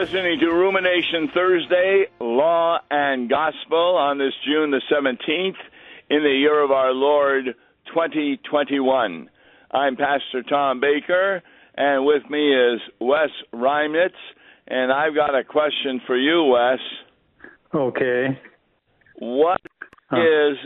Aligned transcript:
listening 0.00 0.40
to 0.40 0.46
Rumination 0.46 1.28
Thursday, 1.34 2.06
Law 2.20 2.78
and 2.90 3.28
Gospel 3.28 3.98
on 3.98 4.16
this 4.16 4.32
June 4.46 4.70
the 4.70 4.80
17th 4.90 5.58
in 6.08 6.22
the 6.22 6.30
year 6.30 6.64
of 6.64 6.70
our 6.70 6.92
Lord 6.92 7.44
2021. 7.88 9.28
I'm 9.70 9.96
Pastor 9.96 10.42
Tom 10.48 10.80
Baker, 10.80 11.42
and 11.76 12.06
with 12.06 12.22
me 12.30 12.50
is 12.50 12.80
Wes 12.98 13.28
Reimnitz, 13.52 14.16
and 14.66 14.90
I've 14.90 15.14
got 15.14 15.38
a 15.38 15.44
question 15.44 16.00
for 16.06 16.16
you, 16.16 16.44
Wes. 16.44 16.78
Okay. 17.74 18.40
What 19.18 19.60
huh. 20.08 20.16
is 20.16 20.56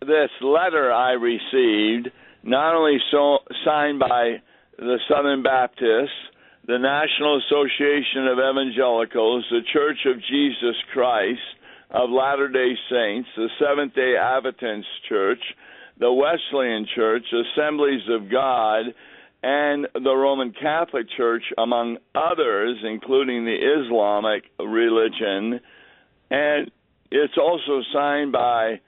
this 0.00 0.30
letter 0.40 0.90
I 0.90 1.10
received, 1.10 2.08
not 2.42 2.74
only 2.74 2.96
so, 3.10 3.40
signed 3.66 3.98
by 3.98 4.36
the 4.78 4.98
Southern 5.10 5.42
Baptists, 5.42 6.08
the 6.68 6.78
National 6.78 7.38
Association 7.38 8.28
of 8.28 8.38
Evangelicals, 8.38 9.46
the 9.50 9.62
Church 9.72 10.00
of 10.04 10.20
Jesus 10.20 10.76
Christ 10.92 11.40
of 11.90 12.10
Latter 12.10 12.48
day 12.48 12.74
Saints, 12.90 13.26
the 13.36 13.48
Seventh 13.58 13.94
day 13.94 14.16
Adventist 14.20 14.86
Church, 15.08 15.40
the 15.98 16.12
Wesleyan 16.12 16.86
Church, 16.94 17.24
Assemblies 17.32 18.02
of 18.10 18.30
God, 18.30 18.84
and 19.42 19.86
the 19.94 20.14
Roman 20.14 20.52
Catholic 20.52 21.06
Church, 21.16 21.42
among 21.56 21.96
others, 22.14 22.76
including 22.84 23.46
the 23.46 23.56
Islamic 23.56 24.44
religion. 24.58 25.60
And 26.30 26.70
it's 27.10 27.38
also 27.40 27.80
signed 27.94 28.32
by 28.32 28.80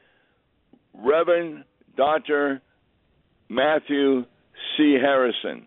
Reverend 0.93 1.65
Dr. 1.97 2.61
Matthew 3.49 4.27
C. 4.77 4.99
Harrison, 5.01 5.67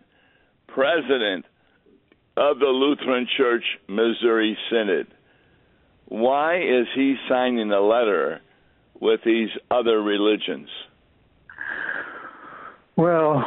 President 0.68 1.44
of 2.36 2.58
the 2.58 2.66
Lutheran 2.66 3.26
Church 3.36 3.64
Missouri 3.88 4.56
Synod. 4.70 5.06
Why 6.06 6.56
is 6.56 6.86
he 6.94 7.16
signing 7.28 7.70
a 7.70 7.80
letter 7.80 8.40
with 9.00 9.20
these 9.24 9.48
other 9.70 10.02
religions? 10.02 10.68
Well, 12.96 13.44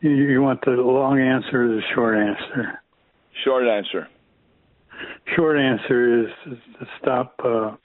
you 0.00 0.42
want 0.42 0.64
the 0.64 0.72
long 0.72 1.20
answer 1.20 1.64
or 1.64 1.68
the 1.68 1.82
short 1.94 2.16
answer? 2.16 2.80
Short 3.44 3.66
answer. 3.66 4.08
Short 5.36 5.58
answer 5.58 6.24
is 6.24 6.30
to 6.44 6.86
stop 7.00 7.34
uh, 7.44 7.76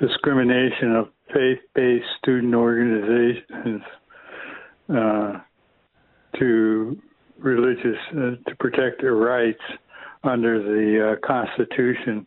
discrimination 0.00 0.96
of 0.96 1.08
faith-based 1.32 2.06
student 2.18 2.54
organizations 2.54 3.82
uh, 4.88 5.32
to 6.38 6.98
religious 7.42 7.98
uh, 8.12 8.50
to 8.50 8.56
protect 8.58 9.00
their 9.00 9.14
rights 9.14 9.60
under 10.24 10.62
the 10.62 11.12
uh, 11.12 11.26
Constitution, 11.26 12.26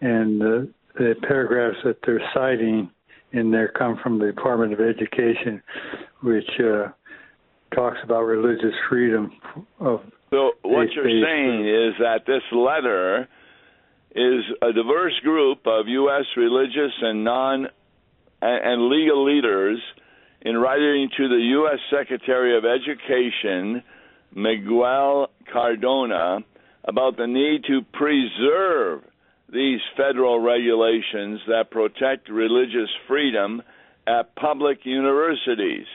and 0.00 0.40
the, 0.40 0.72
the 0.96 1.14
paragraphs 1.26 1.78
that 1.84 1.98
they're 2.04 2.22
citing 2.34 2.90
in 3.32 3.50
there 3.50 3.68
come 3.68 3.98
from 4.02 4.18
the 4.18 4.26
Department 4.26 4.72
of 4.72 4.80
Education, 4.80 5.62
which 6.22 6.48
uh, 6.60 6.88
talks 7.74 7.98
about 8.02 8.22
religious 8.22 8.74
freedom 8.88 9.30
of. 9.80 10.00
So 10.30 10.52
what 10.62 10.88
you're 10.92 11.24
saying 11.24 11.66
is 11.66 11.94
that 12.00 12.26
this 12.26 12.42
letter 12.52 13.28
is 14.14 14.44
a 14.62 14.72
diverse 14.72 15.18
group 15.22 15.66
of 15.66 15.86
U.S. 15.86 16.24
religious 16.36 16.92
and 17.00 17.24
non 17.24 17.66
and 18.40 18.88
legal 18.88 19.24
leaders 19.24 19.78
in 20.42 20.56
writing 20.56 21.08
to 21.16 21.28
the 21.28 21.40
U.S. 21.50 21.78
Secretary 21.90 22.56
of 22.56 22.64
Education 22.64 23.82
Miguel 24.34 25.30
Cardona 25.52 26.40
about 26.84 27.16
the 27.16 27.26
need 27.26 27.64
to 27.64 27.82
preserve 27.92 29.02
these 29.52 29.80
federal 29.96 30.40
regulations 30.40 31.40
that 31.46 31.70
protect 31.70 32.28
religious 32.28 32.90
freedom 33.06 33.62
at 34.06 34.34
public 34.36 34.78
universities. 34.84 35.86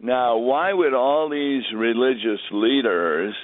Now, 0.00 0.38
why 0.38 0.72
would 0.72 0.94
all 0.94 1.28
these 1.28 1.62
religious 1.74 2.40
leaders 2.50 3.34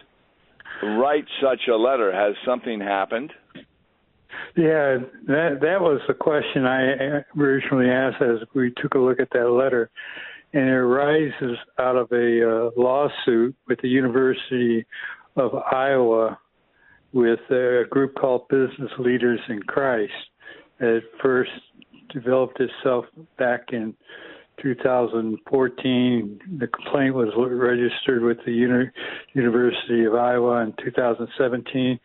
write 0.83 1.27
such 1.43 1.69
a 1.69 1.77
letter? 1.77 2.13
Has 2.13 2.35
something 2.45 2.81
happened? 2.81 3.33
Yeah, 4.57 4.99
that 5.27 5.59
that 5.61 5.81
was 5.81 6.01
the 6.09 6.15
question 6.15 6.65
I 6.65 7.23
originally 7.39 7.91
asked 7.91 8.23
as 8.23 8.47
we 8.55 8.73
took 8.81 8.95
a 8.95 8.99
look 8.99 9.21
at 9.21 9.31
that 9.33 9.51
letter 9.51 9.91
and 10.53 10.69
it 10.69 10.73
arises 10.73 11.59
out 11.79 11.97
of 11.97 12.11
a 12.13 12.69
uh, 12.69 12.71
lawsuit 12.77 13.55
with 13.69 13.81
the 13.83 13.89
University 13.89 14.87
of 15.37 15.55
Iowa 15.55 16.39
with 17.13 17.41
a 17.51 17.85
group 17.91 18.15
called 18.15 18.49
Business 18.49 18.91
Leaders 18.99 19.41
in 19.49 19.63
Christ. 19.63 20.13
It 20.81 21.05
first 21.23 21.51
developed 22.13 22.61
itself 22.61 23.07
back 23.39 23.73
in 23.73 23.95
2014. 24.63 26.41
The 26.59 26.67
complaint 26.67 27.15
was 27.15 27.29
registered 27.37 28.23
with 28.23 28.39
the 28.45 28.53
Uni- 28.53 28.91
University 29.35 30.05
of 30.05 30.15
Iowa 30.15 30.63
in 30.63 30.75
2017, 30.83 31.99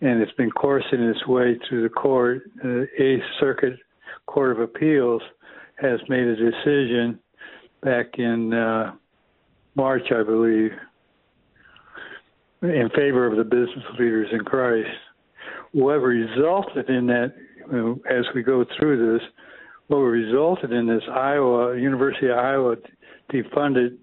and 0.00 0.22
it's 0.22 0.32
been 0.32 0.50
coursing 0.50 1.00
its 1.00 1.26
way 1.26 1.58
through 1.68 1.82
the 1.82 1.88
court. 1.88 2.42
The 2.62 2.86
Eighth 2.98 3.24
Circuit 3.40 3.78
Court 4.26 4.52
of 4.52 4.60
Appeals 4.60 5.22
has 5.76 6.00
made 6.08 6.26
a 6.26 6.36
decision 6.36 7.18
back 7.86 8.18
in 8.18 8.52
uh, 8.52 8.92
March, 9.76 10.02
I 10.10 10.24
believe, 10.24 10.72
in 12.62 12.90
favor 12.96 13.26
of 13.26 13.36
the 13.36 13.44
business 13.44 13.84
leaders 13.96 14.28
in 14.32 14.40
Christ. 14.40 14.88
What 15.70 16.00
resulted 16.02 16.90
in 16.90 17.06
that, 17.06 17.32
as 18.10 18.24
we 18.34 18.42
go 18.42 18.64
through 18.76 19.18
this, 19.18 19.28
what 19.86 19.98
resulted 19.98 20.72
in 20.72 20.88
this 20.88 21.02
Iowa 21.08 21.78
University 21.78 22.26
of 22.26 22.38
Iowa 22.38 22.76
defunded 23.32 23.98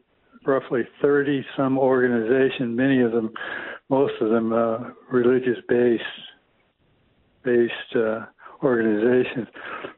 roughly 0.45 0.83
30 1.01 1.45
some 1.57 1.77
organizations, 1.77 2.77
many 2.77 3.01
of 3.01 3.11
them, 3.11 3.33
most 3.89 4.13
of 4.21 4.29
them 4.29 4.53
uh, 4.53 4.77
religious 5.11 5.57
based 5.67 6.03
based 7.43 7.95
uh, 7.97 8.21
organizations, 8.63 9.47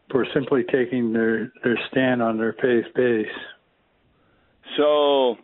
for 0.09 0.25
simply 0.34 0.63
taking 0.72 1.13
their 1.13 1.52
their 1.63 1.78
stand 1.91 2.23
on 2.23 2.40
their 2.40 2.53
faith 2.53 2.85
base. 2.96 3.28
So 4.78 5.38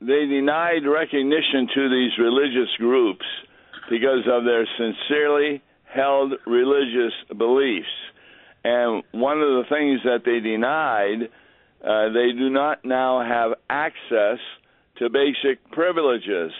they 0.00 0.26
denied 0.26 0.86
recognition 0.86 1.68
to 1.74 1.88
these 1.88 2.18
religious 2.18 2.70
groups 2.78 3.24
because 3.88 4.26
of 4.30 4.44
their 4.44 4.66
sincerely 4.78 5.62
held 5.84 6.32
religious 6.46 7.14
beliefs. 7.36 7.86
And 8.64 9.02
one 9.12 9.40
of 9.40 9.48
the 9.48 9.64
things 9.68 10.00
that 10.04 10.22
they 10.24 10.40
denied, 10.40 11.30
uh, 11.82 12.12
they 12.12 12.32
do 12.36 12.50
not 12.50 12.84
now 12.84 13.22
have 13.22 13.52
access 13.70 14.38
to 14.98 15.08
basic 15.08 15.70
privileges, 15.70 16.52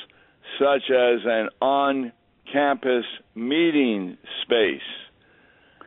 such 0.59 0.91
as 0.91 1.21
an 1.25 1.49
on 1.61 2.13
campus 2.53 3.05
meeting 3.35 4.17
space. 4.43 4.81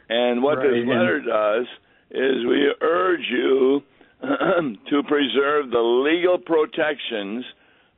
And 0.09 0.43
what 0.43 0.57
right. 0.57 0.71
this 0.71 0.87
letter 0.87 1.21
does 1.21 1.67
is 2.11 2.45
we 2.45 2.73
urge 2.81 3.25
you 3.29 3.81
to 4.89 5.03
preserve 5.07 5.71
the 5.71 5.79
legal 5.79 6.37
protections 6.37 7.45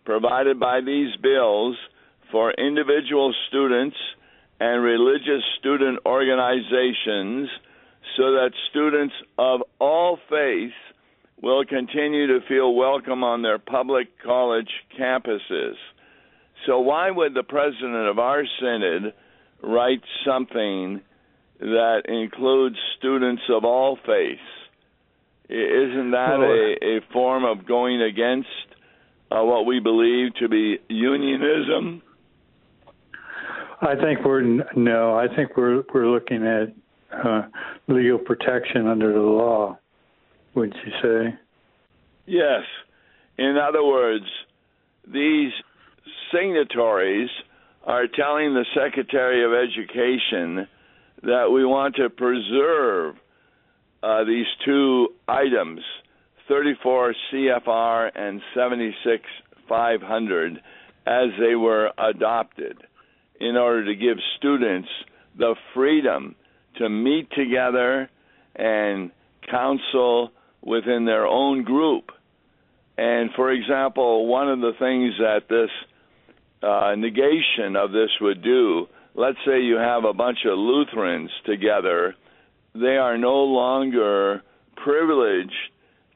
provided 0.05 0.59
by 0.59 0.81
these 0.81 1.15
bills 1.21 1.75
for 2.31 2.51
individual 2.51 3.33
students 3.47 3.95
and 4.59 4.83
religious 4.83 5.43
student 5.59 5.99
organizations 6.05 7.49
so 8.15 8.33
that 8.33 8.51
students 8.69 9.13
of 9.37 9.61
all 9.79 10.19
faiths 10.29 10.73
will 11.41 11.65
continue 11.65 12.27
to 12.27 12.45
feel 12.47 12.75
welcome 12.75 13.23
on 13.23 13.41
their 13.41 13.57
public 13.57 14.07
college 14.23 14.69
campuses. 14.99 15.73
So, 16.67 16.79
why 16.79 17.09
would 17.09 17.33
the 17.33 17.43
president 17.43 18.07
of 18.07 18.19
our 18.19 18.43
synod 18.59 19.13
write 19.63 20.03
something 20.25 21.01
that 21.59 22.03
includes 22.07 22.75
students 22.99 23.41
of 23.49 23.65
all 23.65 23.97
faiths? 24.05 24.41
Isn't 25.51 26.11
that 26.11 26.39
a, 26.39 26.85
a 26.85 27.11
form 27.11 27.43
of 27.43 27.67
going 27.67 28.01
against 28.01 28.47
uh, 29.29 29.43
what 29.43 29.65
we 29.65 29.81
believe 29.81 30.33
to 30.35 30.47
be 30.47 30.79
unionism? 30.87 32.01
I 33.81 33.95
think 33.95 34.23
we're 34.23 34.63
no. 34.75 35.17
I 35.17 35.27
think 35.35 35.57
we're 35.57 35.83
we're 35.93 36.07
looking 36.07 36.45
at 36.45 36.73
uh, 37.11 37.47
legal 37.87 38.19
protection 38.19 38.87
under 38.87 39.11
the 39.11 39.19
law. 39.19 39.77
Would 40.55 40.73
you 40.85 40.91
say? 41.01 41.39
Yes. 42.25 42.61
In 43.37 43.57
other 43.57 43.83
words, 43.83 44.25
these 45.05 45.51
signatories 46.31 47.29
are 47.83 48.07
telling 48.07 48.53
the 48.53 48.65
Secretary 48.73 49.43
of 49.43 49.51
Education 49.51 50.67
that 51.23 51.51
we 51.51 51.65
want 51.65 51.95
to 51.95 52.09
preserve 52.09 53.15
uh, 54.03 54.23
these 54.23 54.45
two 54.65 55.09
items, 55.27 55.81
34 56.47 57.15
CFR 57.31 58.11
and 58.15 58.41
76 58.55 59.23
500, 59.69 60.61
as 61.05 61.29
they 61.39 61.55
were 61.55 61.91
adopted. 61.97 62.77
in 63.39 63.57
order 63.57 63.85
to 63.85 63.95
give 63.95 64.17
students 64.37 64.87
the 65.37 65.55
freedom 65.73 66.35
to 66.77 66.87
meet 66.87 67.27
together 67.31 68.07
and 68.55 69.09
counsel 69.49 70.31
within 70.61 71.05
their 71.05 71.25
own 71.25 71.63
group. 71.63 72.11
And 72.97 73.31
for 73.35 73.51
example, 73.51 74.27
one 74.27 74.47
of 74.47 74.59
the 74.59 74.73
things 74.77 75.15
that 75.17 75.49
this 75.49 75.71
uh, 76.61 76.93
negation 76.95 77.75
of 77.75 77.91
this 77.91 78.11
would 78.21 78.43
do, 78.43 78.87
let's 79.15 79.39
say 79.45 79.61
you 79.61 79.77
have 79.77 80.03
a 80.03 80.13
bunch 80.13 80.39
of 80.45 80.57
Lutherans 80.57 81.31
together, 81.45 82.15
they 82.73 82.97
are 82.97 83.17
no 83.17 83.43
longer 83.43 84.41
privileged 84.77 85.51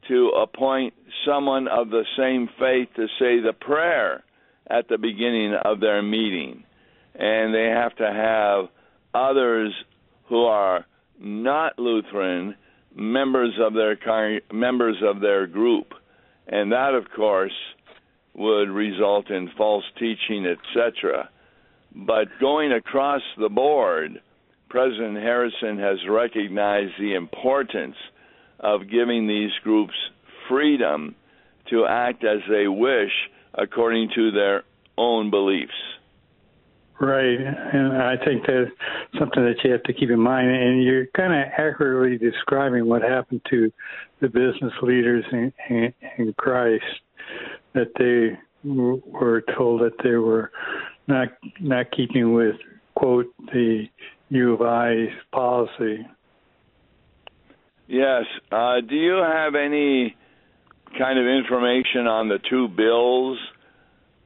to 0.08 0.28
appoint 0.30 0.94
someone 1.26 1.68
of 1.68 1.90
the 1.90 2.04
same 2.16 2.48
faith 2.58 2.88
to 2.96 3.06
say 3.18 3.40
the 3.40 3.52
prayer 3.52 4.22
at 4.68 4.88
the 4.88 4.98
beginning 4.98 5.54
of 5.64 5.80
their 5.80 6.02
meeting. 6.02 6.64
And 7.14 7.54
they 7.54 7.66
have 7.74 7.96
to 7.96 8.12
have 8.12 8.68
others 9.14 9.72
who 10.28 10.44
are 10.44 10.84
not 11.18 11.78
Lutheran 11.78 12.54
members 12.94 13.54
of 13.60 13.74
their 13.74 13.98
members 14.52 14.96
of 15.02 15.20
their 15.20 15.46
group. 15.46 15.92
And 16.46 16.72
that 16.72 16.94
of 16.94 17.04
course 17.14 17.52
would 18.34 18.68
result 18.68 19.30
in 19.30 19.50
false 19.56 19.84
teaching, 19.98 20.46
etc. 20.46 21.30
But 21.94 22.28
going 22.40 22.72
across 22.72 23.22
the 23.38 23.48
board, 23.48 24.20
President 24.76 25.16
Harrison 25.16 25.78
has 25.78 25.96
recognized 26.06 26.92
the 27.00 27.14
importance 27.14 27.96
of 28.60 28.82
giving 28.90 29.26
these 29.26 29.50
groups 29.64 29.94
freedom 30.50 31.14
to 31.70 31.86
act 31.86 32.22
as 32.24 32.40
they 32.46 32.68
wish 32.68 33.10
according 33.54 34.10
to 34.14 34.30
their 34.32 34.64
own 34.98 35.30
beliefs. 35.30 35.72
Right, 37.00 37.38
and 37.38 37.96
I 37.96 38.22
think 38.22 38.42
that's 38.46 38.70
something 39.18 39.44
that 39.44 39.64
you 39.64 39.72
have 39.72 39.82
to 39.84 39.94
keep 39.94 40.10
in 40.10 40.20
mind. 40.20 40.50
And 40.50 40.84
you're 40.84 41.06
kind 41.16 41.32
of 41.32 41.48
accurately 41.56 42.18
describing 42.18 42.84
what 42.86 43.00
happened 43.00 43.40
to 43.48 43.72
the 44.20 44.28
business 44.28 44.74
leaders 44.82 45.24
in, 45.32 45.54
in, 45.70 45.94
in 46.18 46.34
Christ, 46.34 46.84
that 47.72 47.92
they 47.98 48.38
were 48.68 49.42
told 49.56 49.80
that 49.80 49.94
they 50.04 50.16
were 50.16 50.52
not 51.06 51.28
not 51.60 51.90
keeping 51.92 52.34
with 52.34 52.56
quote 52.94 53.32
the 53.54 53.86
U 54.30 54.54
of 54.54 54.62
I's 54.62 55.08
policy. 55.32 56.06
Yes. 57.86 58.24
Uh, 58.50 58.80
do 58.80 58.94
you 58.94 59.14
have 59.14 59.54
any 59.54 60.16
kind 60.98 61.18
of 61.18 61.26
information 61.26 62.06
on 62.06 62.28
the 62.28 62.38
two 62.50 62.68
bills 62.68 63.38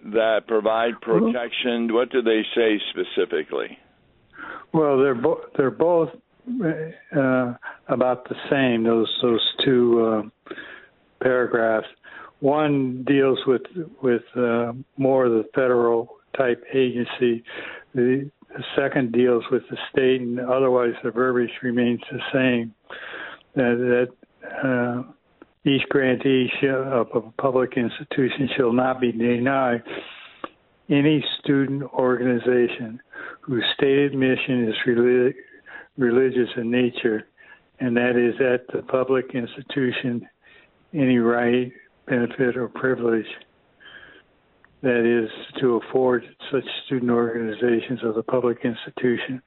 that 0.05 0.47
provide 0.47 1.01
protection? 1.01 1.89
Well, 1.89 1.97
what 1.97 2.11
do 2.11 2.23
they 2.23 2.43
say 2.55 2.81
specifically? 2.91 3.79
Well, 4.73 4.99
they're 4.99 5.15
both 5.15 5.41
they're 5.57 5.71
both 5.71 6.11
uh, 6.49 7.55
about 7.89 8.29
the 8.29 8.37
same. 8.51 8.85
Those 8.85 9.13
those 9.21 9.47
two 9.65 10.31
uh, 10.51 10.55
paragraphs. 11.23 11.89
One 12.41 13.05
deals 13.07 13.39
with 13.47 13.63
with 14.03 14.23
uh, 14.37 14.73
more 14.97 15.27
of 15.27 15.33
the 15.33 15.45
federal 15.55 16.09
type 16.37 16.63
agency. 16.73 17.45
The, 17.95 18.31
the 18.57 18.65
second 18.77 19.13
deals 19.13 19.45
with 19.51 19.63
the 19.71 19.77
state, 19.93 20.21
and 20.21 20.41
otherwise 20.41 20.95
the 21.03 21.11
verbiage 21.11 21.51
remains 21.63 22.01
the 22.11 22.21
same. 22.33 22.75
that 23.55 24.09
uh, 24.65 25.03
each 25.65 25.83
grantee 25.91 26.49
of 26.63 27.07
a 27.15 27.21
public 27.41 27.77
institution 27.77 28.49
shall 28.57 28.73
not 28.73 29.01
be 29.01 29.13
denied 29.13 29.83
any 30.89 31.25
student 31.39 31.83
organization 31.93 33.01
whose 33.43 33.65
stated 33.75 34.15
mission 34.15 34.69
is 34.69 34.75
relig- 34.87 35.37
religious 35.97 36.49
in 36.57 36.71
nature, 36.71 37.29
and 37.79 37.97
that 37.97 38.17
is 38.17 38.35
at 38.41 38.67
the 38.75 38.83
public 38.83 39.35
institution 39.35 40.27
any 40.93 41.19
right, 41.19 41.73
benefit, 42.07 42.57
or 42.57 42.69
privilege 42.69 43.27
that 44.83 45.05
is 45.05 45.31
to 45.61 45.77
afford 45.77 46.25
such 46.51 46.65
student 46.87 47.11
organizations 47.11 48.01
as 48.09 48.17
a 48.17 48.23
public 48.23 48.59
institution. 48.65 49.43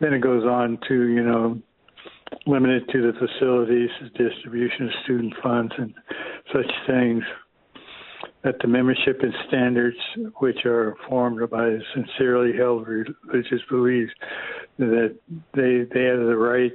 Then 0.00 0.14
it 0.14 0.20
goes 0.20 0.44
on 0.44 0.78
to, 0.88 1.08
you 1.08 1.22
know, 1.22 1.60
limited 2.46 2.88
to 2.92 3.12
the 3.12 3.12
facilities, 3.18 3.90
distribution 4.16 4.86
of 4.86 4.92
student 5.04 5.34
funds, 5.42 5.72
and 5.76 5.94
such 6.52 6.70
things. 6.86 7.22
That 8.42 8.54
the 8.62 8.68
membership 8.68 9.20
and 9.20 9.34
standards, 9.48 9.98
which 10.38 10.64
are 10.64 10.96
formed 11.06 11.48
by 11.50 11.76
sincerely 11.94 12.56
held 12.56 12.88
religious 12.88 13.60
beliefs, 13.68 14.12
that 14.78 15.14
they 15.54 15.84
they 15.92 16.04
have 16.04 16.20
the 16.20 16.36
right, 16.38 16.72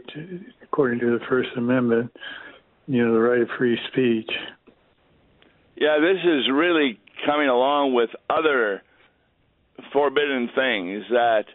according 0.62 1.00
to 1.00 1.18
the 1.18 1.26
First 1.28 1.50
Amendment, 1.58 2.16
you 2.86 3.04
know, 3.04 3.14
the 3.14 3.20
right 3.20 3.42
of 3.42 3.48
free 3.58 3.80
speech. 3.92 4.30
Yeah, 5.76 5.98
this 6.00 6.24
is 6.24 6.48
really 6.54 7.00
coming 7.26 7.48
along 7.48 7.94
with 7.94 8.10
other 8.30 8.82
forbidden 9.92 10.50
things 10.56 11.04
that 11.10 11.46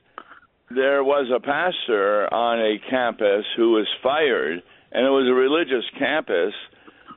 there 0.70 1.02
was 1.02 1.30
a 1.34 1.40
pastor 1.40 2.32
on 2.32 2.60
a 2.60 2.78
campus 2.88 3.44
who 3.56 3.72
was 3.72 3.88
fired, 4.02 4.62
and 4.92 5.06
it 5.06 5.10
was 5.10 5.26
a 5.28 5.34
religious 5.34 5.84
campus 5.98 6.54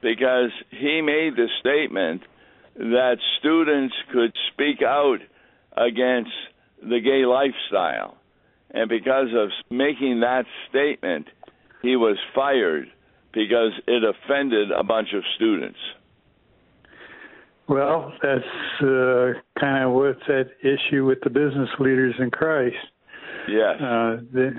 because 0.01 0.50
he 0.72 1.01
made 1.01 1.36
the 1.36 1.48
statement 1.60 2.24
that 2.75 3.18
students 3.40 3.94
could 4.12 4.34
speak 4.51 4.81
out 4.81 5.19
against 5.78 6.31
the 6.81 7.00
gay 7.00 7.25
lifestyle. 7.25 8.18
And 8.72 8.90
because 8.90 9.28
of 9.36 9.50
making 9.69 10.22
that 10.22 10.45
statement, 10.69 11.28
he 11.84 11.95
was 11.95 12.18
fired 12.34 12.88
because 13.34 13.72
it 13.88 14.04
offended 14.04 14.72
a 14.72 14.84
bunch 14.84 15.10
of 15.13 15.24
students. 15.36 15.78
Well, 17.68 18.12
that's 18.21 18.44
uh, 18.81 19.33
kind 19.60 19.86
of 19.86 19.94
what's 19.94 20.19
at 20.27 20.48
issue 20.62 21.06
with 21.06 21.19
the 21.24 21.30
business 21.30 21.69
leaders 21.80 22.13
in 22.19 22.30
Christ. 22.30 22.75
Yes. 23.48 23.81
Uh, 23.81 24.18
they, 24.33 24.50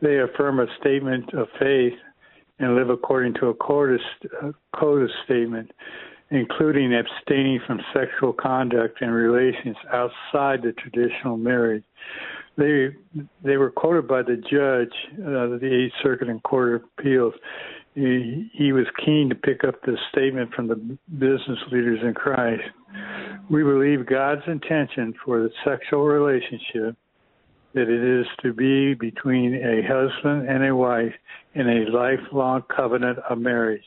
they 0.00 0.18
affirm 0.20 0.60
a 0.60 0.66
statement 0.80 1.32
of 1.34 1.48
faith 1.58 1.92
and 2.58 2.74
live 2.74 2.88
according 2.88 3.34
to 3.34 3.48
a 3.48 3.54
code 3.54 4.00
of 5.02 5.10
statement, 5.24 5.70
including 6.30 6.94
abstaining 6.94 7.60
from 7.66 7.80
sexual 7.92 8.32
conduct 8.32 9.02
and 9.02 9.12
relations 9.12 9.76
outside 9.92 10.62
the 10.62 10.72
traditional 10.72 11.36
marriage. 11.36 11.84
They 12.56 12.88
they 13.44 13.58
were 13.58 13.70
quoted 13.70 14.08
by 14.08 14.22
the 14.22 14.36
judge, 14.36 14.94
uh, 15.20 15.58
the 15.58 15.68
Eighth 15.70 15.92
Circuit 16.02 16.28
and 16.30 16.42
Court 16.42 16.76
of 16.76 16.82
Appeals. 16.98 17.34
He, 17.96 18.50
he 18.52 18.72
was 18.72 18.84
keen 19.04 19.30
to 19.30 19.34
pick 19.34 19.64
up 19.64 19.82
this 19.82 19.98
statement 20.12 20.52
from 20.52 20.68
the 20.68 20.74
business 20.74 21.58
leaders 21.72 22.00
in 22.02 22.12
Christ. 22.12 22.62
We 23.50 23.62
believe 23.62 24.04
God's 24.04 24.42
intention 24.46 25.14
for 25.24 25.40
the 25.40 25.50
sexual 25.64 26.04
relationship 26.04 26.94
that 27.72 27.88
it 27.88 28.20
is 28.20 28.26
to 28.42 28.52
be 28.52 28.92
between 28.92 29.54
a 29.54 29.80
husband 29.82 30.46
and 30.46 30.66
a 30.66 30.76
wife 30.76 31.14
in 31.54 31.68
a 31.68 31.90
lifelong 31.90 32.64
covenant 32.74 33.18
of 33.30 33.38
marriage. 33.38 33.84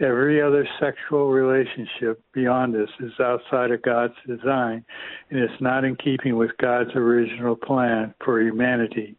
Every 0.00 0.40
other 0.40 0.66
sexual 0.80 1.30
relationship 1.30 2.22
beyond 2.32 2.74
this 2.74 2.88
is 3.00 3.12
outside 3.20 3.70
of 3.70 3.82
God's 3.82 4.14
design 4.26 4.82
and 5.30 5.38
it's 5.38 5.60
not 5.60 5.84
in 5.84 5.94
keeping 5.96 6.36
with 6.36 6.50
God's 6.58 6.90
original 6.94 7.54
plan 7.54 8.14
for 8.24 8.40
humanity. 8.40 9.16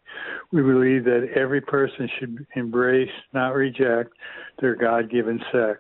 We 0.52 0.62
believe 0.62 1.04
that 1.04 1.30
every 1.36 1.62
person 1.62 2.10
should 2.20 2.48
embrace, 2.56 3.12
not 3.34 3.54
reject, 3.54 4.12
their 4.60 4.76
God 4.76 5.12
given 5.12 5.40
sex. 5.52 5.80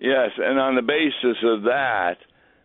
Yes, 0.00 0.30
and 0.36 0.58
on 0.58 0.74
the 0.74 0.82
basis 0.82 1.38
of 1.44 1.62
that, 1.62 2.16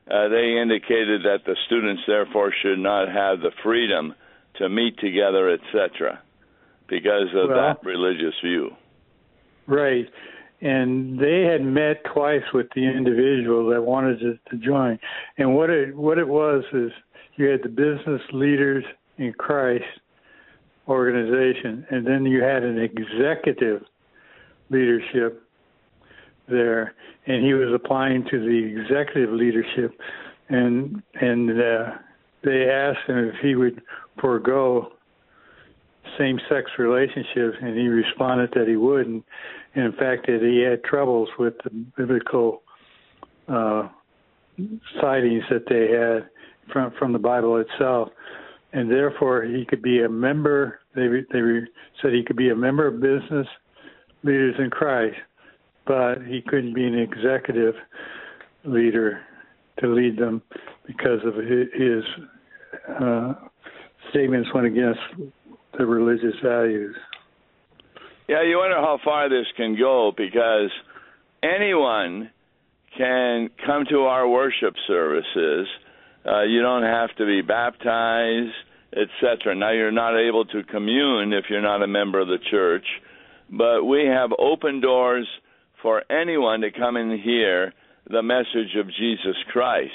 uh, 0.10 0.28
they 0.28 0.60
indicated 0.60 1.22
that 1.24 1.46
the 1.46 1.56
students 1.68 2.02
therefore 2.08 2.52
should 2.64 2.80
not 2.80 3.08
have 3.08 3.42
the 3.42 3.52
freedom 3.64 4.16
to 4.56 4.68
meet 4.68 4.98
together, 4.98 5.52
etc., 5.52 6.22
because 6.88 7.30
of 7.36 7.50
well, 7.50 7.58
that 7.58 7.86
religious 7.86 8.34
view. 8.44 8.72
Right. 9.68 10.08
And 10.62 11.18
they 11.18 11.44
had 11.44 11.62
met 11.64 12.04
twice 12.14 12.44
with 12.54 12.68
the 12.76 12.82
individual 12.82 13.70
that 13.70 13.82
wanted 13.82 14.20
to, 14.20 14.40
to 14.50 14.58
join. 14.58 15.00
And 15.38 15.56
what 15.56 15.70
it 15.70 15.96
what 15.96 16.18
it 16.18 16.28
was 16.28 16.64
is 16.74 16.92
you 17.38 17.46
had 17.46 17.62
the 17.64 17.70
business 17.70 18.22
leaders 18.34 18.84
in 19.18 19.34
Christ 19.34 19.86
organization, 20.88 21.86
and 21.90 22.06
then 22.06 22.26
you 22.26 22.42
had 22.42 22.64
an 22.64 22.78
executive 22.80 23.84
leadership 24.70 25.44
there, 26.50 26.94
and 27.28 27.46
he 27.46 27.54
was 27.54 27.74
applying 27.74 28.26
to 28.26 28.40
the 28.40 28.82
executive 28.82 29.32
leadership, 29.32 29.98
and 30.50 31.02
and 31.22 31.52
uh, 31.52 31.92
they 32.44 32.70
asked 32.70 33.08
him 33.08 33.18
if 33.20 33.36
he 33.42 33.56
would 33.56 33.82
forego 34.20 34.92
same-sex 36.18 36.72
relationships, 36.78 37.58
and 37.62 37.78
he 37.78 37.88
responded 37.88 38.52
that 38.56 38.68
he 38.68 38.76
wouldn't. 38.76 39.24
And 39.76 39.86
in 39.86 39.92
fact, 39.94 40.28
that 40.28 40.42
he 40.42 40.62
had 40.62 40.84
troubles 40.84 41.30
with 41.38 41.54
the 41.64 41.70
biblical 41.98 42.62
uh, 43.48 43.88
sightings 45.02 45.44
that 45.50 45.66
they 45.70 45.92
had 45.92 46.30
from 46.72 46.92
from 46.98 47.14
the 47.14 47.20
Bible 47.20 47.58
itself. 47.58 48.10
and 48.74 48.90
therefore 48.92 49.44
he 49.44 49.66
could 49.66 49.82
be 49.82 50.04
a 50.04 50.10
member. 50.10 50.80
They 50.96 51.08
they 51.32 51.42
said 52.02 52.14
he 52.14 52.24
could 52.24 52.36
be 52.38 52.50
a 52.50 52.56
member 52.56 52.88
of 52.88 53.00
business 53.00 53.48
leaders 54.24 54.56
in 54.60 54.70
Christ, 54.70 55.18
but 55.86 56.24
he 56.28 56.42
couldn't 56.42 56.74
be 56.74 56.86
an 56.86 56.98
executive 56.98 57.76
leader 58.64 59.22
to 59.80 59.88
lead 59.88 60.18
them 60.18 60.42
because 60.86 61.20
of 61.26 61.36
his 61.36 62.04
uh, 63.02 63.34
statements 64.10 64.50
went 64.54 64.68
against 64.68 65.00
the 65.78 65.86
religious 65.86 66.36
values. 66.44 66.96
Yeah, 68.28 68.44
you 68.44 68.58
wonder 68.58 68.78
how 68.78 69.00
far 69.04 69.30
this 69.30 69.48
can 69.58 69.76
go 69.78 70.12
because 70.16 70.70
anyone 71.42 72.30
can 72.98 73.50
come 73.66 73.86
to 73.90 74.02
our 74.02 74.28
worship 74.28 74.76
services. 74.88 75.68
Uh, 76.26 76.44
you 76.44 76.62
don't 76.62 76.84
have 76.84 77.16
to 77.18 77.26
be 77.26 77.42
baptized, 77.42 78.54
etc. 78.94 79.56
Now 79.56 79.72
you're 79.72 79.92
not 79.92 80.20
able 80.20 80.46
to 80.46 80.64
commune 80.64 81.34
if 81.34 81.46
you're 81.50 81.62
not 81.62 81.82
a 81.82 81.88
member 81.88 82.20
of 82.20 82.28
the 82.28 82.40
church, 82.52 82.86
but 83.50 83.84
we 83.86 84.06
have 84.06 84.32
open 84.38 84.82
doors 84.82 85.28
for 85.82 86.04
anyone 86.12 86.62
to 86.62 86.72
come 86.72 86.98
and 86.98 87.20
hear 87.20 87.74
the 88.10 88.22
message 88.22 88.76
of 88.78 88.88
Jesus 88.88 89.38
Christ. 89.52 89.92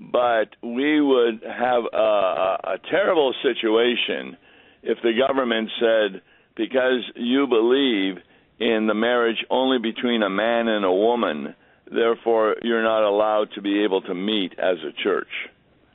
But 0.00 0.56
we 0.62 1.00
would 1.00 1.42
have 1.42 1.82
a, 1.92 1.96
a 1.96 2.76
terrible 2.90 3.34
situation 3.42 4.36
if 4.82 4.98
the 5.02 5.12
government 5.26 5.70
said, 5.78 6.22
because 6.56 7.02
you 7.16 7.46
believe 7.46 8.16
in 8.58 8.86
the 8.86 8.94
marriage 8.94 9.44
only 9.50 9.78
between 9.78 10.22
a 10.22 10.30
man 10.30 10.68
and 10.68 10.84
a 10.84 10.92
woman, 10.92 11.54
therefore 11.90 12.56
you're 12.62 12.82
not 12.82 13.02
allowed 13.02 13.48
to 13.54 13.62
be 13.62 13.82
able 13.84 14.02
to 14.02 14.14
meet 14.14 14.52
as 14.58 14.76
a 14.84 14.92
church. 15.02 15.28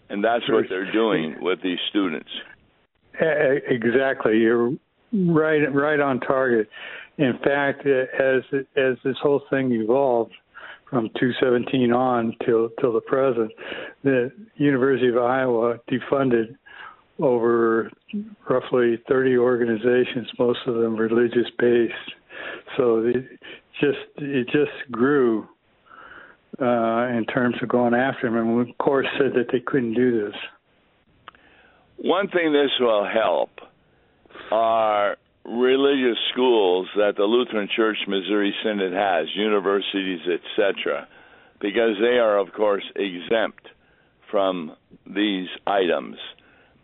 And 0.10 0.24
that's 0.24 0.48
what 0.50 0.66
they're 0.70 0.92
doing 0.92 1.38
with 1.42 1.62
these 1.64 1.80
students. 1.90 2.30
Exactly. 3.20 4.38
You're 4.38 4.74
right 5.14 5.74
right 5.74 6.00
on 6.00 6.20
target. 6.20 6.70
In 7.18 7.40
fact, 7.44 7.88
as 7.88 8.44
as 8.76 8.98
this 9.04 9.16
whole 9.22 9.42
thing 9.50 9.72
evolved 9.72 10.34
from 10.90 11.10
217 11.20 11.92
on 11.92 12.36
till 12.46 12.70
till 12.80 12.94
the 12.94 13.02
present, 13.02 13.52
the 14.04 14.32
University 14.58 15.10
of 15.10 15.18
Iowa 15.18 15.80
defunded 15.90 16.56
over 17.20 17.92
roughly 18.50 19.02
30 19.08 19.38
organizations, 19.38 20.28
most 20.38 20.60
of 20.68 20.76
them 20.76 20.96
religious 20.96 21.50
based. 21.58 21.94
So 22.78 23.00
it 23.06 23.26
just 23.80 23.98
it 24.18 24.48
just 24.48 24.92
grew 24.92 25.48
uh, 26.62 27.08
in 27.08 27.26
terms 27.34 27.56
of 27.62 27.70
going 27.70 27.94
after 27.94 28.30
them, 28.30 28.38
and 28.38 28.70
of 28.70 28.78
course 28.78 29.08
said 29.18 29.34
that 29.36 29.48
they 29.52 29.60
couldn't 29.60 29.94
do 29.94 30.26
this. 30.26 30.36
One 31.98 32.30
thing 32.30 32.52
this 32.52 32.72
will 32.80 33.06
help 33.06 33.52
are 34.52 35.18
religious 35.46 36.18
schools 36.32 36.88
that 36.96 37.14
the 37.18 37.24
Lutheran 37.24 37.70
Church 37.76 37.98
Missouri 38.08 38.54
Synod 38.64 38.94
has, 38.94 39.28
universities, 39.36 40.22
etc., 40.28 41.08
because 41.62 41.96
they 42.02 42.18
are, 42.18 42.38
of 42.38 42.52
course, 42.54 42.84
exempt 42.96 43.68
from 44.30 44.76
these 45.06 45.48
items. 45.66 46.18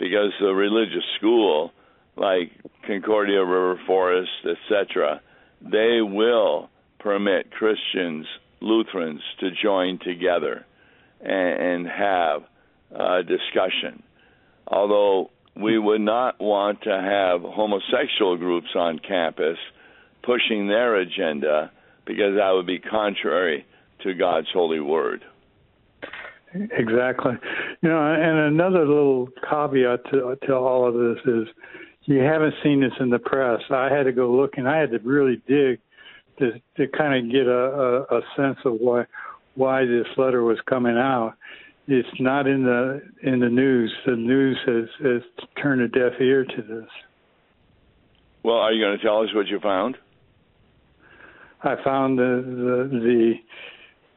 Because 0.02 0.32
the 0.40 0.48
religious 0.48 1.04
school, 1.20 1.72
like 2.18 2.50
Concordia 2.88 3.46
River 3.46 3.80
Forest, 3.86 4.32
etc., 4.50 5.22
they 5.62 6.00
will 6.02 6.72
permit 6.98 7.52
Christians, 7.52 8.26
Lutherans 8.62 9.22
to 9.42 9.52
join 9.62 10.00
together 10.00 10.66
and, 11.20 11.30
and 11.30 11.88
have 11.88 12.42
a 12.90 13.22
discussion. 13.22 14.02
Although 14.66 15.30
we 15.56 15.78
would 15.78 16.02
not 16.02 16.42
want 16.42 16.82
to 16.82 16.90
have 16.90 17.42
homosexual 17.42 18.38
groups 18.38 18.70
on 18.76 18.98
campus 18.98 19.58
pushing 20.24 20.68
their 20.68 20.96
agenda 20.96 21.72
because 22.08 22.38
that 22.38 22.52
would 22.56 22.66
be 22.66 22.80
contrary 22.80 23.68
to 24.02 24.16
God's 24.16 24.48
holy 24.52 24.80
word. 24.80 25.24
Exactly. 26.54 27.34
You 27.82 27.90
know, 27.90 28.14
and 28.14 28.40
another 28.40 28.86
little 28.86 29.30
caveat 29.50 30.06
to, 30.12 30.38
to 30.48 30.56
all 30.56 30.88
of 30.88 30.94
this 30.94 31.24
is 31.26 31.48
you 32.04 32.20
haven't 32.20 32.56
seen 32.64 32.82
this 32.82 32.94
in 33.00 33.10
the 33.10 33.20
press. 33.20 33.62
I 33.70 33.90
had 33.90 34.04
to 34.04 34.12
go 34.12 34.32
look 34.32 34.58
and 34.58 34.68
I 34.68 34.78
had 34.78 34.92
to 34.92 35.00
really 35.00 35.42
dig 35.48 35.80
to 36.40 36.52
to 36.78 36.88
kind 36.98 37.26
of 37.26 37.32
get 37.32 37.48
a, 37.48 37.52
a, 37.52 38.18
a 38.18 38.22
sense 38.36 38.58
of 38.66 38.74
why 38.80 39.06
why 39.56 39.86
this 39.86 40.08
letter 40.18 40.44
was 40.44 40.58
coming 40.68 40.98
out 40.98 41.36
it's 41.88 42.20
not 42.20 42.48
in 42.48 42.64
the 42.64 43.02
in 43.24 43.40
the 43.40 43.50
news. 43.50 43.94
The 44.06 44.16
news 44.16 44.58
has 44.66 45.06
has 45.06 45.22
turned 45.62 45.82
a 45.82 45.88
deaf 45.88 46.20
ear 46.20 46.46
to 46.46 46.62
this. 46.62 46.90
Well, 48.44 48.58
are 48.58 48.72
you 48.72 48.84
going 48.84 48.98
to 48.98 49.04
tell 49.04 49.22
us 49.22 49.34
what 49.34 49.48
you 49.48 49.60
found? 49.60 49.98
I 51.64 51.76
found 51.84 52.18
the 52.18 52.44
the, 52.46 53.00
the 53.00 53.34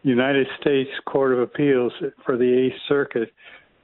United 0.04 0.46
States 0.60 0.90
Court 1.06 1.32
of 1.32 1.40
Appeals 1.40 1.92
for 2.24 2.36
the 2.36 2.44
Eighth 2.44 2.80
Circuit, 2.88 3.32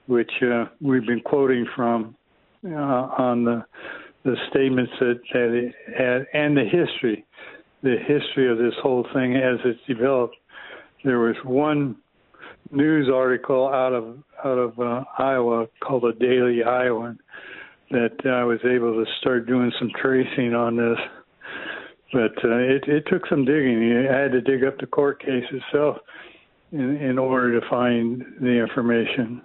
which 0.07 0.31
uh, 0.43 0.67
we've 0.81 1.07
been 1.07 1.21
quoting 1.21 1.67
from 1.75 2.15
uh, 2.65 2.69
on 2.69 3.45
the 3.45 3.65
the 4.23 4.37
statements 4.51 4.93
that, 5.01 5.19
that 5.33 5.73
had 5.97 6.27
and 6.35 6.55
the 6.55 6.65
history, 6.65 7.25
the 7.83 7.97
history 8.07 8.51
of 8.51 8.59
this 8.59 8.75
whole 8.83 9.07
thing 9.15 9.37
as 9.37 9.59
it's 9.65 9.81
developed. 9.89 10.37
There 11.05 11.21
was 11.21 11.37
one 11.43 11.97
news 12.71 13.09
article 13.13 13.69
out 13.69 13.95
of 13.95 14.19
out 14.45 14.59
of 14.59 14.79
uh, 14.79 15.05
Iowa 15.19 15.67
called 15.83 16.03
the 16.03 16.13
Daily 16.13 16.63
Iowan 16.63 17.19
that 17.91 18.13
I 18.27 18.45
was 18.45 18.61
able 18.65 19.03
to 19.03 19.11
start 19.21 19.47
doing 19.47 19.73
some 19.79 19.91
tracing 20.01 20.55
on 20.55 20.77
this. 20.77 20.99
But 22.13 22.45
uh, 22.45 22.57
it, 22.57 22.85
it 22.89 23.05
took 23.07 23.27
some 23.29 23.45
digging. 23.45 24.07
I 24.11 24.23
had 24.23 24.33
to 24.33 24.41
dig 24.41 24.65
up 24.65 24.79
the 24.79 24.87
court 24.87 25.21
case 25.21 25.45
itself 25.51 25.99
in, 26.73 26.97
in 26.97 27.19
order 27.19 27.61
to 27.61 27.67
find 27.69 28.25
the 28.41 28.61
information. 28.61 29.43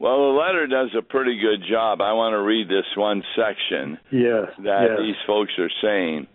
Well, 0.00 0.32
the 0.32 0.38
letter 0.38 0.66
does 0.66 0.88
a 0.96 1.02
pretty 1.02 1.38
good 1.38 1.62
job. 1.68 2.00
I 2.00 2.14
want 2.14 2.32
to 2.32 2.40
read 2.40 2.68
this 2.68 2.86
one 2.96 3.22
section 3.36 3.98
yes, 4.10 4.46
that 4.64 4.86
yes. 4.88 4.98
these 4.98 5.16
folks 5.26 5.52
are 5.58 5.70
saying. 5.82 6.26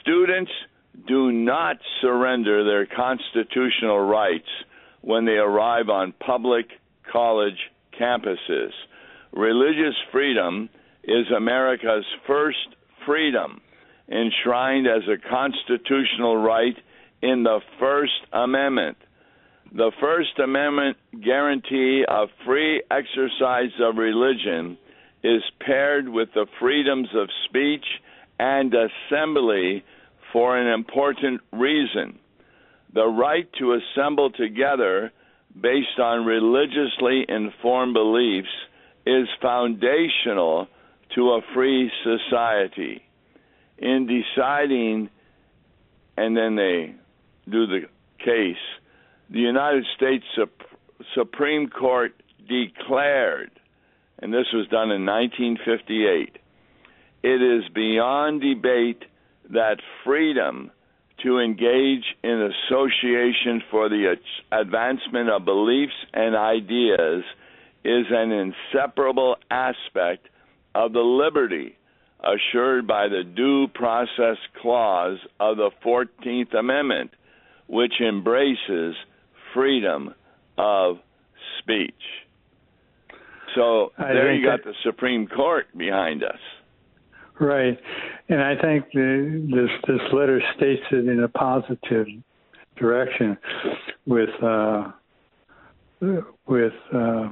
Students 0.00 0.52
do 1.08 1.32
not 1.32 1.76
surrender 2.00 2.64
their 2.64 2.86
constitutional 2.86 3.98
rights 3.98 4.48
when 5.00 5.24
they 5.24 5.32
arrive 5.32 5.88
on 5.88 6.14
public 6.24 6.66
college 7.10 7.58
campuses. 8.00 8.70
Religious 9.32 9.96
freedom 10.12 10.68
is 11.02 11.26
America's 11.36 12.06
first 12.28 12.76
freedom, 13.04 13.60
enshrined 14.08 14.86
as 14.86 15.02
a 15.08 15.28
constitutional 15.28 16.36
right 16.36 16.76
in 17.22 17.42
the 17.42 17.60
First 17.78 18.20
Amendment. 18.32 18.96
The 19.72 19.92
First 20.00 20.38
Amendment 20.38 20.96
guarantee 21.24 22.04
of 22.06 22.28
free 22.44 22.82
exercise 22.90 23.72
of 23.80 23.96
religion 23.96 24.78
is 25.22 25.42
paired 25.60 26.08
with 26.08 26.28
the 26.34 26.46
freedoms 26.60 27.08
of 27.14 27.28
speech 27.48 27.84
and 28.38 28.72
assembly 28.74 29.84
for 30.32 30.58
an 30.58 30.66
important 30.66 31.40
reason 31.52 32.18
the 32.94 33.06
right 33.06 33.48
to 33.58 33.74
assemble 33.76 34.30
together 34.30 35.12
based 35.60 35.98
on 35.98 36.24
religiously 36.24 37.24
informed 37.28 37.92
beliefs 37.92 38.48
is 39.04 39.26
foundational 39.42 40.68
to 41.14 41.30
a 41.30 41.40
free 41.54 41.90
society. 42.04 43.02
In 43.78 44.06
deciding, 44.06 45.10
and 46.16 46.36
then 46.36 46.56
they 46.56 46.94
do 47.50 47.66
the 47.66 47.82
case, 48.24 48.56
the 49.30 49.40
United 49.40 49.84
States 49.96 50.24
Supreme 51.14 51.68
Court 51.68 52.14
declared, 52.48 53.50
and 54.18 54.32
this 54.32 54.46
was 54.52 54.68
done 54.68 54.90
in 54.90 55.04
1958, 55.04 56.38
it 57.22 57.42
is 57.42 57.68
beyond 57.74 58.42
debate 58.42 59.02
that 59.50 59.78
freedom 60.04 60.70
to 61.22 61.38
engage 61.38 62.04
in 62.22 62.50
association 62.68 63.62
for 63.70 63.88
the 63.88 64.16
advancement 64.52 65.30
of 65.30 65.44
beliefs 65.44 65.94
and 66.12 66.36
ideas 66.36 67.24
is 67.84 68.06
an 68.10 68.32
inseparable 68.32 69.36
aspect 69.50 70.28
of 70.74 70.92
the 70.92 71.00
liberty 71.00 71.76
assured 72.24 72.86
by 72.86 73.08
the 73.08 73.22
Due 73.24 73.68
Process 73.74 74.36
Clause 74.60 75.18
of 75.40 75.56
the 75.56 75.70
14th 75.84 76.54
Amendment, 76.58 77.10
which 77.66 77.94
embraces 78.00 78.94
freedom 79.52 80.14
of 80.58 80.96
speech. 81.58 81.94
So 83.54 83.92
there 83.98 84.34
you 84.34 84.44
got 84.44 84.64
the 84.64 84.74
Supreme 84.82 85.28
Court 85.28 85.66
behind 85.76 86.24
us. 86.24 86.38
Right, 87.40 87.78
and 88.28 88.40
I 88.40 88.54
think 88.60 88.86
the, 88.92 89.48
this 89.52 89.70
this 89.88 90.12
letter 90.12 90.40
states 90.56 90.82
it 90.92 91.08
in 91.08 91.22
a 91.24 91.28
positive 91.28 92.06
direction, 92.76 93.36
with 94.06 94.30
uh, 94.40 94.92
with 96.46 96.72
uh, 96.92 97.30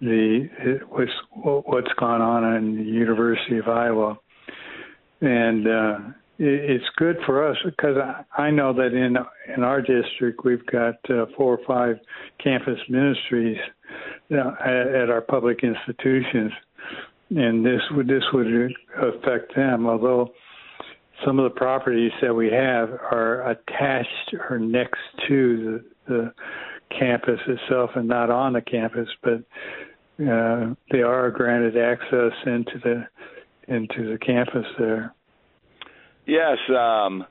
the 0.00 0.80
what's 0.88 1.10
what's 1.32 1.92
gone 1.98 2.20
on 2.20 2.56
in 2.56 2.76
the 2.76 2.84
University 2.84 3.58
of 3.58 3.68
Iowa, 3.68 4.18
and 5.20 5.66
uh, 5.66 5.98
it's 6.38 6.84
good 6.96 7.16
for 7.26 7.48
us 7.48 7.56
because 7.64 7.96
I 8.36 8.50
know 8.50 8.72
that 8.74 8.94
in 8.94 9.16
in 9.52 9.64
our 9.64 9.80
district 9.80 10.44
we've 10.44 10.64
got 10.66 10.94
uh, 11.10 11.26
four 11.36 11.58
or 11.58 11.66
five 11.66 11.96
campus 12.42 12.78
ministries 12.88 13.58
uh, 14.30 14.52
at 14.64 15.10
our 15.10 15.22
public 15.22 15.64
institutions, 15.64 16.52
and 17.30 17.64
this 17.66 17.80
would 17.92 18.06
this 18.06 18.22
would 18.32 18.72
affect 19.02 19.54
them. 19.56 19.86
Although 19.86 20.32
some 21.26 21.40
of 21.40 21.52
the 21.52 21.58
properties 21.58 22.12
that 22.22 22.34
we 22.34 22.46
have 22.46 22.90
are 22.90 23.50
attached 23.50 24.34
or 24.48 24.58
next 24.60 25.00
to 25.26 25.82
the, 26.06 26.14
the 26.14 26.34
campus 26.96 27.40
itself 27.46 27.90
and 27.96 28.08
not 28.08 28.30
on 28.30 28.52
the 28.52 28.60
campus, 28.60 29.08
but 29.22 29.42
uh, 30.20 30.74
they 30.90 31.02
are 31.02 31.30
granted 31.30 31.76
access 31.76 32.32
into 32.46 32.78
the 32.82 33.06
into 33.68 34.10
the 34.10 34.18
campus 34.18 34.66
there. 34.78 35.14
Yes, 36.26 36.58
um, 36.70 37.24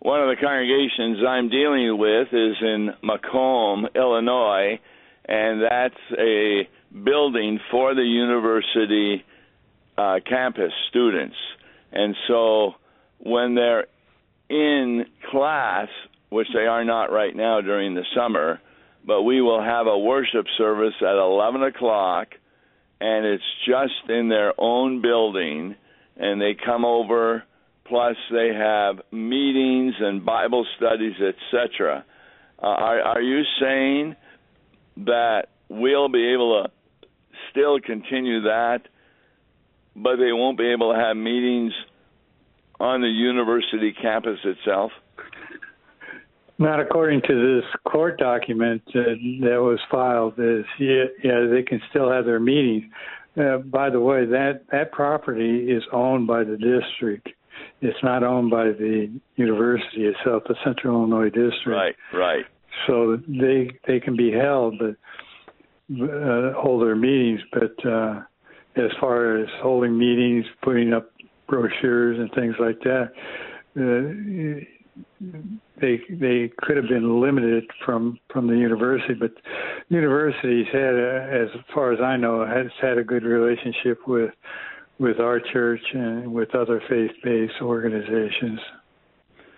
one 0.00 0.20
of 0.20 0.28
the 0.28 0.36
congregations 0.40 1.18
I'm 1.26 1.48
dealing 1.48 1.98
with 1.98 2.28
is 2.32 2.56
in 2.60 2.90
Macomb, 3.02 3.88
Illinois, 3.94 4.78
and 5.24 5.62
that's 5.62 6.18
a 6.18 6.68
building 7.04 7.58
for 7.70 7.94
the 7.94 8.02
university 8.02 9.24
uh, 9.96 10.20
campus 10.26 10.72
students. 10.88 11.36
And 11.92 12.14
so 12.28 12.74
when 13.18 13.54
they're 13.54 13.86
in 14.48 15.06
class, 15.30 15.88
which 16.30 16.48
they 16.54 16.66
are 16.66 16.84
not 16.84 17.10
right 17.10 17.34
now 17.34 17.60
during 17.60 17.94
the 17.94 18.04
summer, 18.14 18.60
but 19.08 19.22
we 19.22 19.40
will 19.40 19.62
have 19.62 19.86
a 19.86 19.98
worship 19.98 20.44
service 20.58 20.92
at 21.00 21.16
11 21.16 21.62
o'clock, 21.62 22.28
and 23.00 23.24
it's 23.24 23.42
just 23.66 24.10
in 24.10 24.28
their 24.28 24.52
own 24.60 25.00
building, 25.00 25.74
and 26.18 26.38
they 26.38 26.54
come 26.54 26.84
over 26.84 27.42
plus 27.86 28.16
they 28.30 28.50
have 28.54 29.00
meetings 29.10 29.94
and 29.98 30.26
Bible 30.26 30.66
studies, 30.76 31.14
etc. 31.14 32.04
Uh, 32.62 32.66
are, 32.66 33.00
are 33.00 33.22
you 33.22 33.44
saying 33.58 34.14
that 34.98 35.46
we'll 35.70 36.10
be 36.10 36.34
able 36.34 36.64
to 36.64 37.10
still 37.50 37.80
continue 37.80 38.42
that, 38.42 38.80
but 39.96 40.16
they 40.16 40.32
won't 40.32 40.58
be 40.58 40.70
able 40.70 40.92
to 40.92 40.98
have 40.98 41.16
meetings 41.16 41.72
on 42.78 43.00
the 43.00 43.08
university 43.08 43.94
campus 44.02 44.38
itself? 44.44 44.92
Not 46.58 46.80
according 46.80 47.22
to 47.28 47.56
this 47.56 47.64
court 47.90 48.18
document 48.18 48.82
uh, 48.88 49.14
that 49.42 49.60
was 49.60 49.78
filed. 49.90 50.34
Is 50.38 50.64
yeah, 50.80 51.04
yeah, 51.22 51.46
they 51.50 51.62
can 51.62 51.80
still 51.90 52.10
have 52.10 52.24
their 52.24 52.40
meetings. 52.40 52.84
Uh, 53.38 53.58
by 53.58 53.90
the 53.90 54.00
way, 54.00 54.24
that 54.26 54.62
that 54.72 54.90
property 54.90 55.70
is 55.70 55.84
owned 55.92 56.26
by 56.26 56.42
the 56.42 56.56
district. 56.56 57.28
It's 57.80 57.98
not 58.02 58.24
owned 58.24 58.50
by 58.50 58.64
the 58.64 59.08
university 59.36 60.06
itself, 60.06 60.42
the 60.48 60.56
Central 60.64 60.96
Illinois 60.96 61.26
District. 61.26 61.68
Right, 61.68 61.94
right. 62.12 62.44
So 62.86 63.18
they 63.28 63.70
they 63.86 64.00
can 64.00 64.16
be 64.16 64.32
held, 64.32 64.80
but 64.80 64.96
uh, 66.02 66.54
hold 66.54 66.82
their 66.82 66.96
meetings. 66.96 67.40
But 67.52 67.88
uh, 67.88 68.22
as 68.76 68.90
far 69.00 69.38
as 69.38 69.48
holding 69.62 69.96
meetings, 69.96 70.44
putting 70.62 70.92
up 70.92 71.12
brochures 71.48 72.18
and 72.18 72.30
things 72.32 72.56
like 72.58 72.80
that, 72.80 73.12
uh, 73.76 74.64
they 75.80 76.00
they 76.10 76.50
could 76.58 76.76
have 76.76 76.88
been 76.88 77.20
limited 77.20 77.64
from 77.84 78.18
from 78.32 78.46
the 78.46 78.56
university. 78.56 79.14
But 79.14 79.32
universities 79.88 80.66
had, 80.72 80.94
a, 80.94 81.48
as 81.54 81.60
far 81.74 81.92
as 81.92 82.00
I 82.00 82.16
know, 82.16 82.44
has 82.46 82.70
had 82.80 82.98
a 82.98 83.04
good 83.04 83.24
relationship 83.24 83.98
with 84.06 84.30
with 84.98 85.20
our 85.20 85.40
church 85.52 85.82
and 85.92 86.32
with 86.32 86.54
other 86.54 86.82
faith-based 86.88 87.62
organizations 87.62 88.60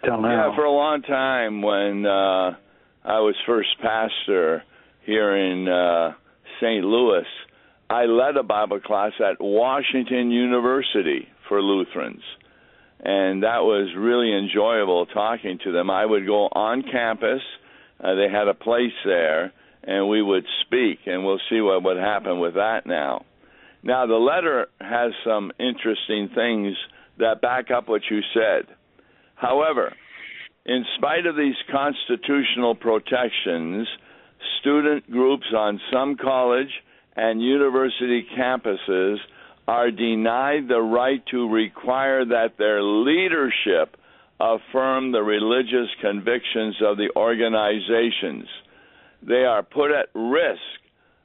till 0.05 0.21
now. 0.21 0.51
Yeah, 0.51 0.57
for 0.57 0.65
a 0.65 0.73
long 0.73 1.03
time 1.03 1.63
when 1.63 2.05
uh, 2.07 2.57
I 3.05 3.21
was 3.21 3.35
first 3.47 3.69
pastor 3.81 4.63
here 5.05 5.35
in 5.37 5.67
uh, 5.67 6.13
St. 6.61 6.85
Louis, 6.85 7.25
I 7.89 8.05
led 8.05 8.37
a 8.37 8.43
Bible 8.43 8.81
class 8.81 9.13
at 9.19 9.41
Washington 9.41 10.31
University 10.31 11.27
for 11.49 11.63
Lutherans. 11.63 12.23
And 13.03 13.43
that 13.43 13.63
was 13.63 13.95
really 13.97 14.37
enjoyable 14.37 15.07
talking 15.07 15.59
to 15.65 15.73
them. 15.73 15.89
I 15.91 16.05
would 16.05 16.27
go 16.27 16.49
on 16.53 16.83
campus. 16.83 17.41
Uh, 18.03 18.15
they 18.15 18.29
had 18.29 18.49
a 18.49 18.55
place 18.55 18.93
there, 19.05 19.53
and 19.85 20.09
we 20.09 20.21
would 20.21 20.45
speak, 20.63 21.01
and 21.07 21.25
we'll 21.25 21.41
see 21.49 21.61
what 21.61 21.83
would 21.83 21.97
happen 21.97 22.41
with 22.41 22.55
that 22.55 22.87
now. 22.87 23.25
Now, 23.83 24.07
the 24.07 24.15
letter 24.15 24.67
has 24.81 25.13
some 25.25 25.53
interesting 25.59 26.29
things 26.35 26.77
that 27.19 27.41
back 27.41 27.71
up 27.71 27.89
what 27.89 28.03
you 28.11 28.21
said. 28.35 28.67
However, 29.35 29.95
in 30.67 30.85
spite 30.97 31.25
of 31.25 31.37
these 31.37 31.55
constitutional 31.71 32.75
protections, 32.75 33.89
student 34.61 35.11
groups 35.11 35.47
on 35.57 35.81
some 35.91 36.17
college 36.17 36.71
and 37.17 37.43
university 37.43 38.27
campuses 38.39 39.17
are 39.71 39.93
denied 39.93 40.67
the 40.67 40.81
right 40.81 41.25
to 41.31 41.49
require 41.49 42.25
that 42.25 42.59
their 42.59 42.83
leadership 42.83 43.97
affirm 44.41 45.13
the 45.13 45.23
religious 45.23 45.89
convictions 46.01 46.75
of 46.83 46.97
the 46.97 47.09
organizations. 47.15 48.49
They 49.23 49.45
are 49.45 49.63
put 49.63 49.93
at 49.93 50.09
risk 50.13 50.59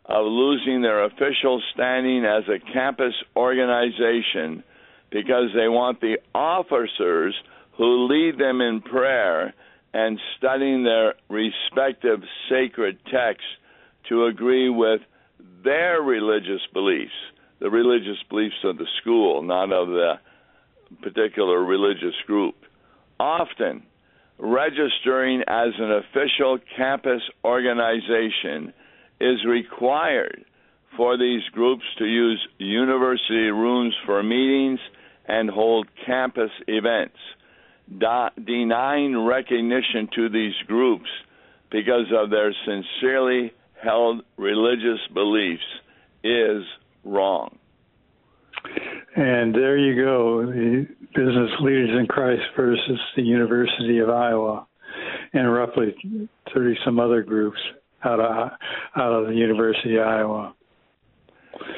of 0.06 0.28
losing 0.28 0.84
their 0.84 1.06
official 1.06 1.60
standing 1.74 2.24
as 2.24 2.44
a 2.48 2.60
campus 2.72 3.16
organization 3.36 4.64
because 5.10 5.50
they 5.56 5.68
want 5.68 6.00
the 6.00 6.20
officers 6.36 7.34
who 7.80 8.06
lead 8.08 8.38
them 8.38 8.62
in 8.62 8.80
prayer 8.80 9.56
and 9.92 10.20
studying 10.38 10.84
their 10.84 11.16
respective 11.30 12.20
sacred 12.48 13.00
texts 13.12 13.50
to 14.10 14.26
agree 14.26 14.70
with 14.70 15.02
their 15.64 16.04
religious 16.04 16.62
beliefs, 16.74 17.12
the 17.66 17.72
religious 17.72 18.22
beliefs 18.30 18.64
of 18.64 18.78
the 18.78 18.86
school, 19.02 19.42
not 19.42 19.74
of 19.74 19.88
the 19.88 20.20
particular 21.02 21.66
religious 21.66 22.14
group. 22.28 22.54
Often, 23.20 23.82
registering 24.38 25.42
as 25.48 25.70
an 25.80 25.92
official 25.92 26.60
campus 26.78 27.24
organization 27.44 28.72
is 29.20 29.44
required 29.48 30.46
for 30.96 31.18
these 31.18 31.42
groups 31.54 31.82
to 31.98 32.06
use 32.06 32.40
university 32.60 33.50
rooms 33.50 33.96
for 34.06 34.22
meetings 34.22 34.80
and 35.28 35.50
hold 35.50 35.88
campus 36.06 36.52
events. 36.68 37.18
denying 38.46 39.26
recognition 39.26 40.08
to 40.14 40.30
these 40.30 40.54
groups 40.68 41.10
because 41.72 42.14
of 42.16 42.30
their 42.30 42.54
sincerely 42.64 43.52
held 43.84 44.22
religious 44.38 45.00
beliefs 45.16 45.64
is 46.24 46.64
wrong. 47.06 47.58
And 49.16 49.54
there 49.56 49.78
you 49.78 50.04
go, 50.04 50.46
the 50.46 50.88
Business 51.14 51.52
Leaders 51.62 51.90
in 51.98 52.08
Christ 52.08 52.42
versus 52.56 53.00
the 53.16 53.22
University 53.22 54.00
of 54.00 54.10
Iowa, 54.10 54.68
and 55.34 55.54
roughly 55.54 55.96
30 56.54 56.78
some 56.84 57.00
other 57.00 57.24
groups 57.24 57.60
out 58.04 58.20
of 58.20 58.52
out 58.96 59.14
of 59.14 59.28
the 59.28 59.34
University 59.34 59.96
of 59.96 60.08
Iowa. 60.08 60.56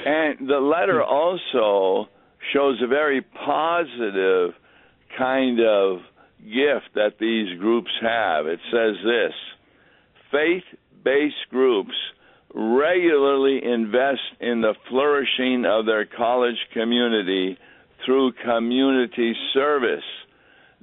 And 0.06 0.48
the 0.48 0.60
letter 0.60 1.04
also 1.04 2.10
shows 2.54 2.82
a 2.82 2.88
very 2.88 3.22
positive 3.22 4.54
kind 5.18 5.60
of 5.60 6.00
gift 6.44 6.94
that 6.96 7.18
these 7.20 7.60
groups 7.60 7.92
have. 8.02 8.48
It 8.48 8.60
says 8.72 8.96
this 9.04 9.34
faith 10.32 10.64
based 11.04 11.36
groups 11.50 11.94
regularly 12.58 13.62
invest 13.64 14.22
in 14.40 14.62
the 14.62 14.74
flourishing 14.90 15.64
of 15.66 15.86
their 15.86 16.06
college 16.06 16.58
community 16.74 17.56
through 18.04 18.32
community 18.44 19.36
service. 19.54 20.04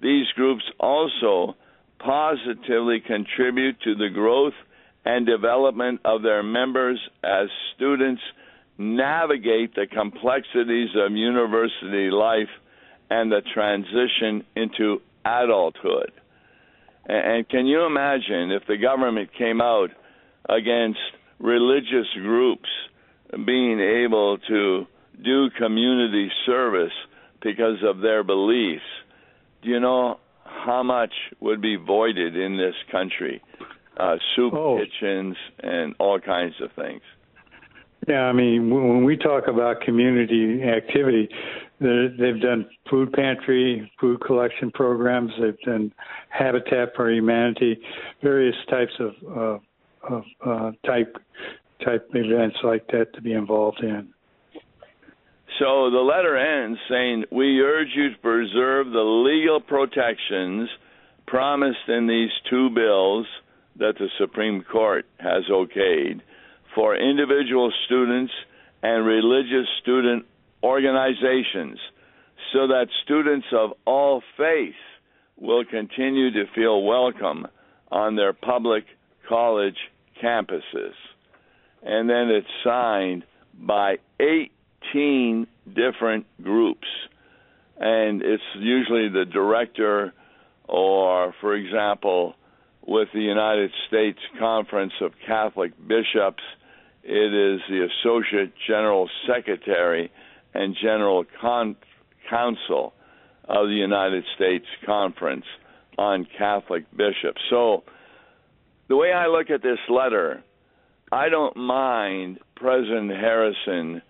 These 0.00 0.26
groups 0.36 0.62
also 0.78 1.56
positively 1.98 3.00
contribute 3.00 3.80
to 3.82 3.96
the 3.96 4.08
growth 4.08 4.54
and 5.04 5.26
development 5.26 6.00
of 6.04 6.22
their 6.22 6.44
members 6.44 7.00
as 7.24 7.48
students 7.74 8.22
navigate 8.78 9.74
the 9.74 9.86
complexities 9.86 10.90
of 10.94 11.12
university 11.12 12.10
life 12.10 12.50
and 13.10 13.32
the 13.32 13.42
transition 13.52 14.44
into 14.54 15.00
adulthood. 15.24 16.12
And 17.06 17.48
can 17.48 17.66
you 17.66 17.84
imagine 17.84 18.50
if 18.52 18.66
the 18.66 18.76
government 18.76 19.30
came 19.36 19.60
out 19.60 19.90
against 20.48 21.00
religious 21.44 22.08
groups 22.22 22.68
being 23.46 23.80
able 23.80 24.38
to 24.48 24.86
do 25.22 25.50
community 25.58 26.30
service 26.46 26.92
because 27.42 27.78
of 27.84 28.00
their 28.00 28.24
beliefs? 28.24 28.82
Do 29.62 29.70
you 29.70 29.80
know 29.80 30.18
how 30.44 30.82
much 30.82 31.12
would 31.40 31.60
be 31.60 31.76
voided 31.76 32.36
in 32.36 32.56
this 32.56 32.74
country? 32.90 33.40
uh, 33.96 34.16
soup 34.34 34.54
oh. 34.54 34.78
kitchens, 34.78 35.36
and 35.62 35.94
all 35.98 36.18
kinds 36.20 36.54
of 36.60 36.70
things. 36.72 37.02
Yeah, 38.08 38.22
I 38.22 38.32
mean, 38.32 38.70
when 38.70 39.04
we 39.04 39.16
talk 39.16 39.44
about 39.48 39.80
community 39.80 40.62
activity, 40.62 41.28
they've 41.80 42.40
done 42.40 42.68
food 42.90 43.12
pantry, 43.12 43.90
food 43.98 44.20
collection 44.20 44.70
programs. 44.70 45.32
They've 45.40 45.58
done 45.64 45.92
Habitat 46.28 46.90
for 46.94 47.10
Humanity, 47.10 47.78
various 48.22 48.56
types 48.68 48.92
of, 49.00 49.12
uh, 49.36 49.58
of 50.08 50.24
uh, 50.44 50.72
type 50.86 51.16
type 51.84 52.08
events 52.14 52.56
like 52.62 52.86
that 52.88 53.12
to 53.14 53.20
be 53.20 53.32
involved 53.32 53.82
in. 53.82 54.08
So 55.58 55.90
the 55.90 55.98
letter 55.98 56.36
ends 56.36 56.78
saying, 56.88 57.24
"We 57.30 57.60
urge 57.60 57.94
you 57.94 58.10
to 58.10 58.18
preserve 58.18 58.90
the 58.90 59.00
legal 59.00 59.60
protections 59.60 60.68
promised 61.26 61.88
in 61.88 62.06
these 62.06 62.30
two 62.50 62.70
bills 62.70 63.26
that 63.76 63.96
the 63.98 64.08
Supreme 64.18 64.62
Court 64.62 65.06
has 65.18 65.44
okayed." 65.50 66.20
for 66.74 66.96
individual 66.96 67.72
students 67.86 68.32
and 68.82 69.06
religious 69.06 69.66
student 69.80 70.26
organizations 70.62 71.78
so 72.52 72.66
that 72.66 72.86
students 73.04 73.46
of 73.52 73.70
all 73.86 74.22
faiths 74.36 74.76
will 75.36 75.64
continue 75.64 76.30
to 76.32 76.44
feel 76.54 76.82
welcome 76.82 77.46
on 77.90 78.16
their 78.16 78.32
public 78.32 78.84
college 79.28 79.76
campuses. 80.22 80.94
And 81.82 82.08
then 82.08 82.30
it's 82.30 82.46
signed 82.64 83.24
by 83.58 83.96
18 84.20 85.46
different 85.66 86.26
groups. 86.42 86.86
And 87.78 88.22
it's 88.22 88.42
usually 88.56 89.08
the 89.08 89.24
director, 89.24 90.12
or, 90.68 91.34
for 91.40 91.54
example, 91.54 92.34
with 92.86 93.08
the 93.12 93.20
United 93.20 93.70
States 93.88 94.18
Conference 94.38 94.92
of 95.00 95.12
Catholic 95.26 95.72
Bishops 95.86 96.42
it 97.04 97.34
is 97.34 97.60
the 97.68 97.86
Associate 97.86 98.50
General 98.66 99.10
Secretary 99.26 100.10
and 100.54 100.74
General 100.80 101.26
Con- 101.38 101.76
Counsel 102.30 102.94
of 103.46 103.68
the 103.68 103.74
United 103.74 104.24
States 104.34 104.64
Conference 104.86 105.44
on 105.98 106.26
Catholic 106.38 106.90
Bishops. 106.96 107.42
So, 107.50 107.84
the 108.88 108.96
way 108.96 109.12
I 109.12 109.26
look 109.26 109.50
at 109.50 109.62
this 109.62 109.78
letter, 109.88 110.42
I 111.10 111.28
don't 111.28 111.56
mind 111.56 112.38
President 112.56 113.10
Harrison 113.10 114.02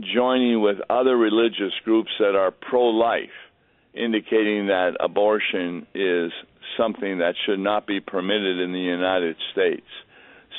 joining 0.00 0.60
with 0.60 0.78
other 0.88 1.16
religious 1.16 1.72
groups 1.84 2.10
that 2.18 2.34
are 2.34 2.50
pro 2.50 2.86
life, 2.86 3.30
indicating 3.94 4.68
that 4.68 4.96
abortion 5.00 5.86
is 5.94 6.32
something 6.76 7.18
that 7.18 7.34
should 7.46 7.58
not 7.58 7.86
be 7.86 8.00
permitted 8.00 8.58
in 8.58 8.72
the 8.72 8.78
United 8.78 9.36
States. 9.52 9.86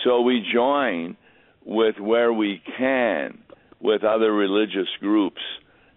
So 0.03 0.21
we 0.21 0.45
join 0.53 1.17
with 1.65 1.99
where 1.99 2.31
we 2.33 2.61
can 2.77 3.39
with 3.79 4.03
other 4.03 4.31
religious 4.33 4.89
groups 4.99 5.41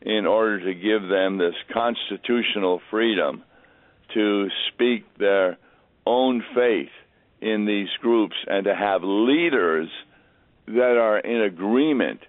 in 0.00 0.26
order 0.26 0.60
to 0.64 0.74
give 0.74 1.08
them 1.08 1.38
this 1.38 1.54
constitutional 1.72 2.80
freedom 2.90 3.42
to 4.14 4.48
speak 4.68 5.04
their 5.18 5.58
own 6.06 6.44
faith 6.54 6.90
in 7.42 7.66
these 7.66 7.88
groups 8.00 8.36
and 8.46 8.64
to 8.64 8.74
have 8.74 9.02
leaders 9.02 9.88
that 10.66 10.96
are 10.96 11.18
in 11.18 11.42
agreement 11.42 12.20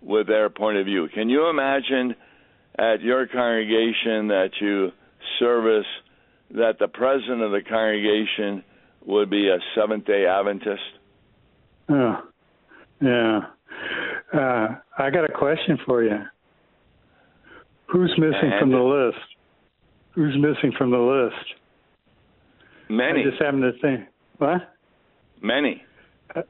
with 0.00 0.26
their 0.26 0.48
point 0.48 0.78
of 0.78 0.86
view. 0.86 1.08
Can 1.14 1.28
you 1.28 1.48
imagine 1.48 2.16
at 2.78 3.02
your 3.02 3.26
congregation 3.26 4.28
that 4.28 4.50
you 4.60 4.90
service 5.38 5.86
that 6.52 6.78
the 6.78 6.88
president 6.88 7.42
of 7.42 7.52
the 7.52 7.60
congregation 7.68 8.64
would 9.06 9.30
be 9.30 9.48
a 9.48 9.58
Seventh 9.74 10.06
day 10.06 10.26
Adventist? 10.26 10.80
Yeah. 11.88 12.20
Yeah. 13.00 13.40
Uh, 14.32 14.68
I 14.98 15.10
got 15.10 15.24
a 15.24 15.32
question 15.32 15.78
for 15.84 16.02
you. 16.02 16.18
Who's 17.86 18.12
missing 18.16 18.52
from 18.58 18.70
the 18.70 18.78
list? 18.78 19.18
Who's 20.14 20.34
missing 20.36 20.72
from 20.76 20.90
the 20.90 20.98
list? 20.98 21.44
Many. 22.88 23.20
I 23.20 23.30
just 23.30 23.42
having 23.42 23.60
to 23.60 23.72
think. 23.80 24.08
What? 24.42 24.74
Many. 25.40 25.84
Uh, 26.34 26.42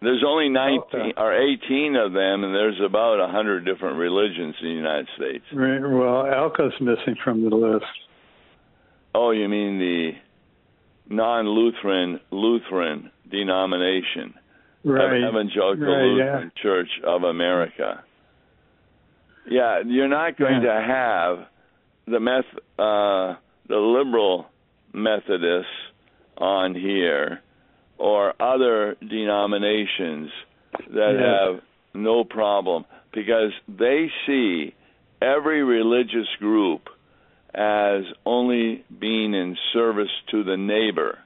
there's 0.00 0.24
only 0.26 0.48
19 0.48 0.80
okay. 0.88 1.12
or 1.18 1.34
18 1.34 1.96
of 1.96 2.14
them, 2.14 2.44
and 2.44 2.54
there's 2.54 2.80
about 2.82 3.18
100 3.18 3.66
different 3.66 3.98
religions 3.98 4.54
in 4.62 4.68
the 4.68 4.74
United 4.74 5.08
States. 5.14 5.44
Right. 5.52 5.80
Well, 5.80 6.24
ELCA's 6.24 6.80
missing 6.80 7.16
from 7.22 7.48
the 7.48 7.54
list. 7.54 7.84
Oh, 9.14 9.32
you 9.32 9.50
mean 9.50 9.78
the 9.78 10.12
non-Lutheran 11.14 12.20
Lutheran 12.30 13.10
denomination? 13.30 14.32
right. 14.82 15.28
Evangelical 15.28 15.86
right, 15.86 16.04
Lutheran 16.04 16.52
yeah. 16.56 16.62
Church 16.62 16.88
of 17.06 17.22
America. 17.24 18.02
Yeah, 19.50 19.80
you're 19.84 20.08
not 20.08 20.38
going 20.38 20.62
yeah. 20.62 20.72
to 20.72 20.86
have 20.86 21.46
the 22.06 22.18
meth 22.18 22.44
uh, 22.78 23.36
the 23.68 23.76
liberal 23.76 24.46
Methodists 24.94 25.68
on 26.38 26.74
here 26.74 27.40
or 27.98 28.34
other 28.40 28.96
denominations 29.00 30.30
that 30.90 31.14
have 31.18 31.62
no 31.94 32.24
problem 32.24 32.84
because 33.12 33.52
they 33.68 34.08
see 34.26 34.74
every 35.22 35.62
religious 35.62 36.28
group 36.38 36.88
as 37.54 38.02
only 38.26 38.84
being 39.00 39.32
in 39.32 39.56
service 39.72 40.10
to 40.30 40.42
the 40.42 40.56
neighbor, 40.56 41.18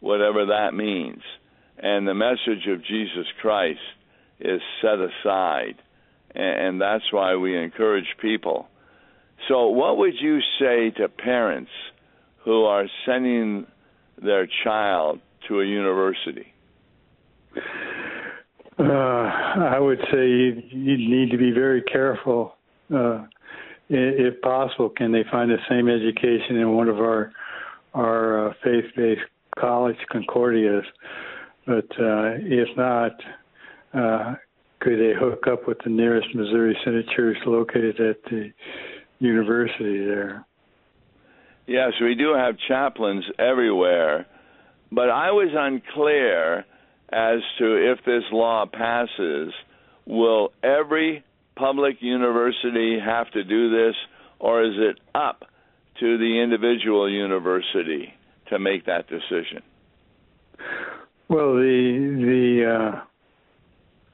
whatever 0.00 0.46
that 0.46 0.74
means 0.74 1.22
and 1.78 2.06
the 2.06 2.14
message 2.14 2.66
of 2.68 2.84
Jesus 2.84 3.26
Christ 3.40 3.80
is 4.40 4.60
set 4.80 4.98
aside. 4.98 5.76
And 6.34 6.80
that's 6.80 7.04
why 7.10 7.36
we 7.36 7.56
encourage 7.56 8.06
people. 8.20 8.68
So, 9.48 9.68
what 9.68 9.98
would 9.98 10.14
you 10.20 10.40
say 10.58 10.90
to 10.98 11.08
parents 11.08 11.70
who 12.44 12.64
are 12.64 12.86
sending 13.04 13.66
their 14.22 14.48
child 14.64 15.20
to 15.48 15.60
a 15.60 15.64
university? 15.64 16.52
Uh, 18.78 18.82
I 18.82 19.78
would 19.78 20.00
say 20.12 20.28
you, 20.28 20.62
you 20.70 20.96
need 20.96 21.30
to 21.30 21.38
be 21.38 21.50
very 21.50 21.82
careful. 21.82 22.56
Uh, 22.94 23.24
if 23.88 24.40
possible, 24.42 24.90
can 24.90 25.12
they 25.12 25.24
find 25.30 25.50
the 25.50 25.58
same 25.68 25.88
education 25.88 26.56
in 26.56 26.74
one 26.74 26.88
of 26.88 26.98
our 26.98 27.32
our 27.94 28.48
uh, 28.48 28.54
faith-based 28.62 29.22
college 29.58 29.96
Concordias? 30.12 30.84
But 31.66 31.90
uh, 31.98 32.36
if 32.42 32.68
not, 32.76 33.12
uh, 33.94 34.34
could 34.80 34.98
they 34.98 35.14
hook 35.18 35.46
up 35.50 35.66
with 35.66 35.78
the 35.84 35.90
nearest 35.90 36.28
Missouri 36.34 36.76
Synod 36.84 37.08
Church 37.16 37.38
located 37.46 37.98
at 38.00 38.22
the 38.24 38.52
university 39.18 40.04
there? 40.04 40.45
Yes, 41.66 41.92
we 42.00 42.14
do 42.14 42.34
have 42.34 42.56
chaplains 42.68 43.24
everywhere, 43.38 44.26
but 44.92 45.10
I 45.10 45.32
was 45.32 45.50
unclear 45.52 46.64
as 47.12 47.40
to 47.58 47.92
if 47.92 48.04
this 48.04 48.22
law 48.32 48.66
passes, 48.66 49.52
will 50.06 50.52
every 50.62 51.24
public 51.56 51.96
university 52.00 52.98
have 53.04 53.30
to 53.32 53.42
do 53.42 53.70
this, 53.70 53.94
or 54.38 54.64
is 54.64 54.74
it 54.76 55.00
up 55.14 55.44
to 56.00 56.18
the 56.18 56.40
individual 56.40 57.10
university 57.10 58.12
to 58.48 58.58
make 58.58 58.86
that 58.86 59.08
decision? 59.08 59.62
Well, 61.28 61.54
the 61.54 62.16
the 62.20 62.74
uh, 62.74 63.00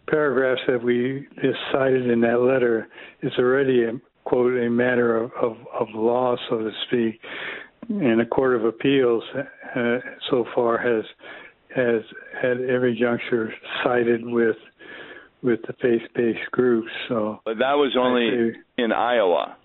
paragraphs 0.09 0.63
that 0.69 0.83
we 0.83 1.27
cited 1.71 2.09
in 2.09 2.21
that 2.23 2.41
letter 2.41 2.89
is 3.23 3.33
already 3.39 3.85
quote 4.25 4.57
a 4.57 4.71
matter 4.71 5.17
of, 5.17 5.31
of, 5.41 5.57
of 5.79 5.89
law, 5.95 6.37
so 6.49 6.59
to 6.59 6.71
speak, 6.87 7.21
and 7.89 8.21
the 8.21 8.25
Court 8.25 8.55
of 8.55 8.65
Appeals 8.65 9.25
uh, 9.35 9.99
so 10.31 10.45
far 10.55 10.79
has 10.79 11.05
has 11.75 12.03
had 12.41 12.61
every 12.61 12.97
juncture 12.99 13.53
sided 13.83 14.25
with 14.25 14.57
with 15.43 15.61
the 15.67 15.73
faith-based 15.81 16.51
groups. 16.53 16.91
So, 17.09 17.41
but 17.45 17.59
that 17.59 17.75
was 17.75 17.97
only 17.99 18.53
in 18.79 18.93
Iowa. 18.93 19.57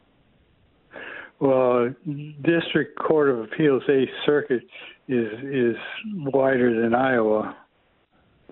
Well, 1.39 1.93
District 2.41 2.97
Court 2.97 3.29
of 3.29 3.39
Appeals 3.41 3.83
Eighth 3.89 4.09
Circuit 4.25 4.63
is 5.07 5.31
is 5.43 5.75
wider 6.15 6.81
than 6.81 6.95
Iowa. 6.95 7.55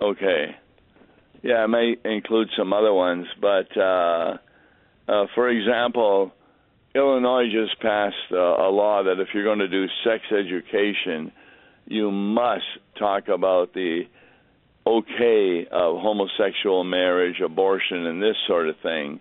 Okay. 0.02 0.56
Yeah, 1.42 1.64
it 1.64 1.68
may 1.68 1.96
include 2.06 2.50
some 2.58 2.74
other 2.74 2.94
ones, 2.94 3.28
but 3.40 3.76
uh, 3.78 4.38
uh, 5.08 5.26
for 5.36 5.50
example, 5.50 6.32
Illinois 6.96 7.46
just 7.52 7.80
passed 7.82 8.16
uh, 8.32 8.38
a 8.38 8.70
law 8.70 9.04
that 9.04 9.20
if 9.20 9.30
you're 9.34 9.44
going 9.44 9.60
to 9.60 9.68
do 9.68 9.86
sex 10.04 10.24
education, 10.32 11.32
you 11.86 12.10
must 12.10 12.64
talk 12.98 13.28
about 13.28 13.74
the 13.74 14.04
okay 14.88 15.68
of 15.72 15.98
homosexual 16.00 16.84
marriage, 16.84 17.40
abortion, 17.44 18.06
and 18.06 18.22
this 18.22 18.36
sort 18.48 18.70
of 18.70 18.76
thing. 18.82 19.20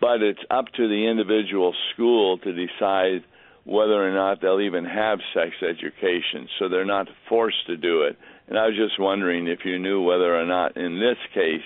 But 0.00 0.22
it's 0.22 0.40
up 0.50 0.66
to 0.76 0.88
the 0.88 1.08
individual 1.10 1.74
school 1.92 2.38
to 2.38 2.52
decide 2.52 3.24
whether 3.64 4.06
or 4.06 4.12
not 4.12 4.40
they'll 4.40 4.60
even 4.60 4.84
have 4.84 5.18
sex 5.34 5.50
education, 5.62 6.48
so 6.58 6.68
they're 6.68 6.84
not 6.84 7.08
forced 7.28 7.66
to 7.66 7.76
do 7.76 8.02
it. 8.02 8.16
And 8.46 8.58
I 8.58 8.66
was 8.66 8.76
just 8.76 9.00
wondering 9.00 9.48
if 9.48 9.60
you 9.64 9.78
knew 9.78 10.02
whether 10.02 10.38
or 10.38 10.44
not 10.44 10.76
in 10.76 11.00
this 11.00 11.18
case 11.32 11.64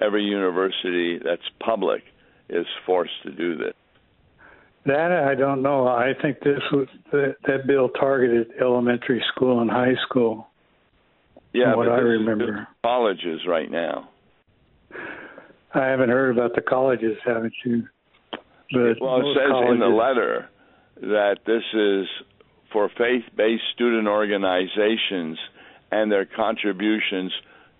every 0.00 0.24
university 0.24 1.18
that's 1.18 1.42
public 1.58 2.02
is 2.48 2.66
forced 2.86 3.22
to 3.24 3.30
do 3.32 3.56
this. 3.56 3.74
That 4.84 5.12
I 5.12 5.34
don't 5.36 5.62
know. 5.62 5.86
I 5.86 6.12
think 6.20 6.40
this 6.40 6.60
was 6.72 6.88
that, 7.12 7.36
that 7.46 7.66
bill 7.66 7.88
targeted 7.90 8.48
elementary 8.60 9.22
school 9.34 9.60
and 9.60 9.70
high 9.70 9.94
school. 10.08 10.48
Yeah, 11.52 11.74
what 11.76 11.88
I 11.88 11.98
remember. 11.98 12.66
colleges 12.82 13.40
right 13.46 13.70
now. 13.70 14.08
I 15.74 15.86
haven't 15.86 16.08
heard 16.08 16.36
about 16.36 16.54
the 16.54 16.62
colleges, 16.62 17.16
haven't 17.24 17.54
you? 17.64 17.86
But 18.72 19.00
Well, 19.00 19.20
it 19.20 19.34
says 19.36 19.70
in 19.70 19.78
the 19.78 19.86
letter 19.86 20.48
that 21.00 21.38
this 21.46 21.62
is 21.74 22.06
for 22.72 22.88
faith-based 22.96 23.62
student 23.74 24.08
organizations 24.08 25.38
and 25.90 26.10
their 26.10 26.24
contributions 26.24 27.32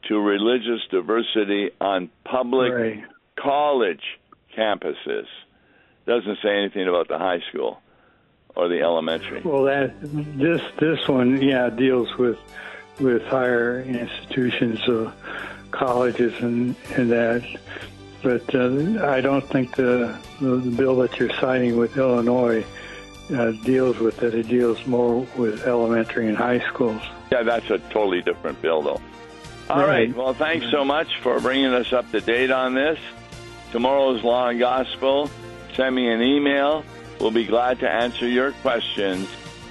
to 0.08 0.18
religious 0.20 0.80
diversity 0.90 1.70
on 1.80 2.10
public 2.24 2.72
Right. 2.72 3.02
college 3.42 4.02
campuses. 4.56 5.26
Doesn't 6.06 6.38
say 6.42 6.56
anything 6.56 6.88
about 6.88 7.08
the 7.08 7.18
high 7.18 7.40
school 7.48 7.80
or 8.54 8.68
the 8.68 8.80
elementary. 8.80 9.40
Well, 9.42 9.64
that 9.64 9.94
this 10.02 10.62
this 10.78 11.06
one, 11.08 11.40
yeah, 11.40 11.70
deals 11.70 12.16
with 12.16 12.38
with 13.00 13.24
higher 13.24 13.82
institutions, 13.82 14.80
uh, 14.88 15.12
colleges, 15.70 16.34
and 16.40 16.74
and 16.94 17.10
that. 17.10 17.44
But 18.22 18.54
uh, 18.54 19.04
I 19.04 19.20
don't 19.20 19.46
think 19.48 19.76
the, 19.76 20.16
the 20.40 20.56
the 20.56 20.70
bill 20.70 20.96
that 20.96 21.18
you're 21.18 21.32
citing 21.40 21.76
with 21.76 21.96
Illinois 21.96 22.64
uh, 23.34 23.52
deals 23.64 23.98
with 23.98 24.22
it. 24.22 24.34
It 24.34 24.48
deals 24.48 24.84
more 24.86 25.26
with 25.36 25.66
elementary 25.66 26.28
and 26.28 26.36
high 26.36 26.60
schools. 26.68 27.02
Yeah, 27.30 27.42
that's 27.42 27.70
a 27.70 27.78
totally 27.78 28.22
different 28.22 28.60
bill, 28.60 28.82
though. 28.82 29.00
All 29.70 29.78
right. 29.78 29.86
Right. 30.08 30.16
Well, 30.16 30.34
thanks 30.34 30.66
so 30.70 30.84
much 30.84 31.08
for 31.22 31.40
bringing 31.40 31.72
us 31.72 31.92
up 31.92 32.10
to 32.12 32.20
date 32.20 32.50
on 32.50 32.74
this. 32.74 32.98
Tomorrow's 33.72 34.22
Law 34.22 34.48
and 34.48 34.58
Gospel. 34.58 35.30
Send 35.74 35.94
me 35.94 36.08
an 36.08 36.22
email. 36.22 36.84
We'll 37.18 37.30
be 37.30 37.46
glad 37.46 37.80
to 37.80 37.90
answer 37.90 38.28
your 38.28 38.52
questions. 38.52 39.28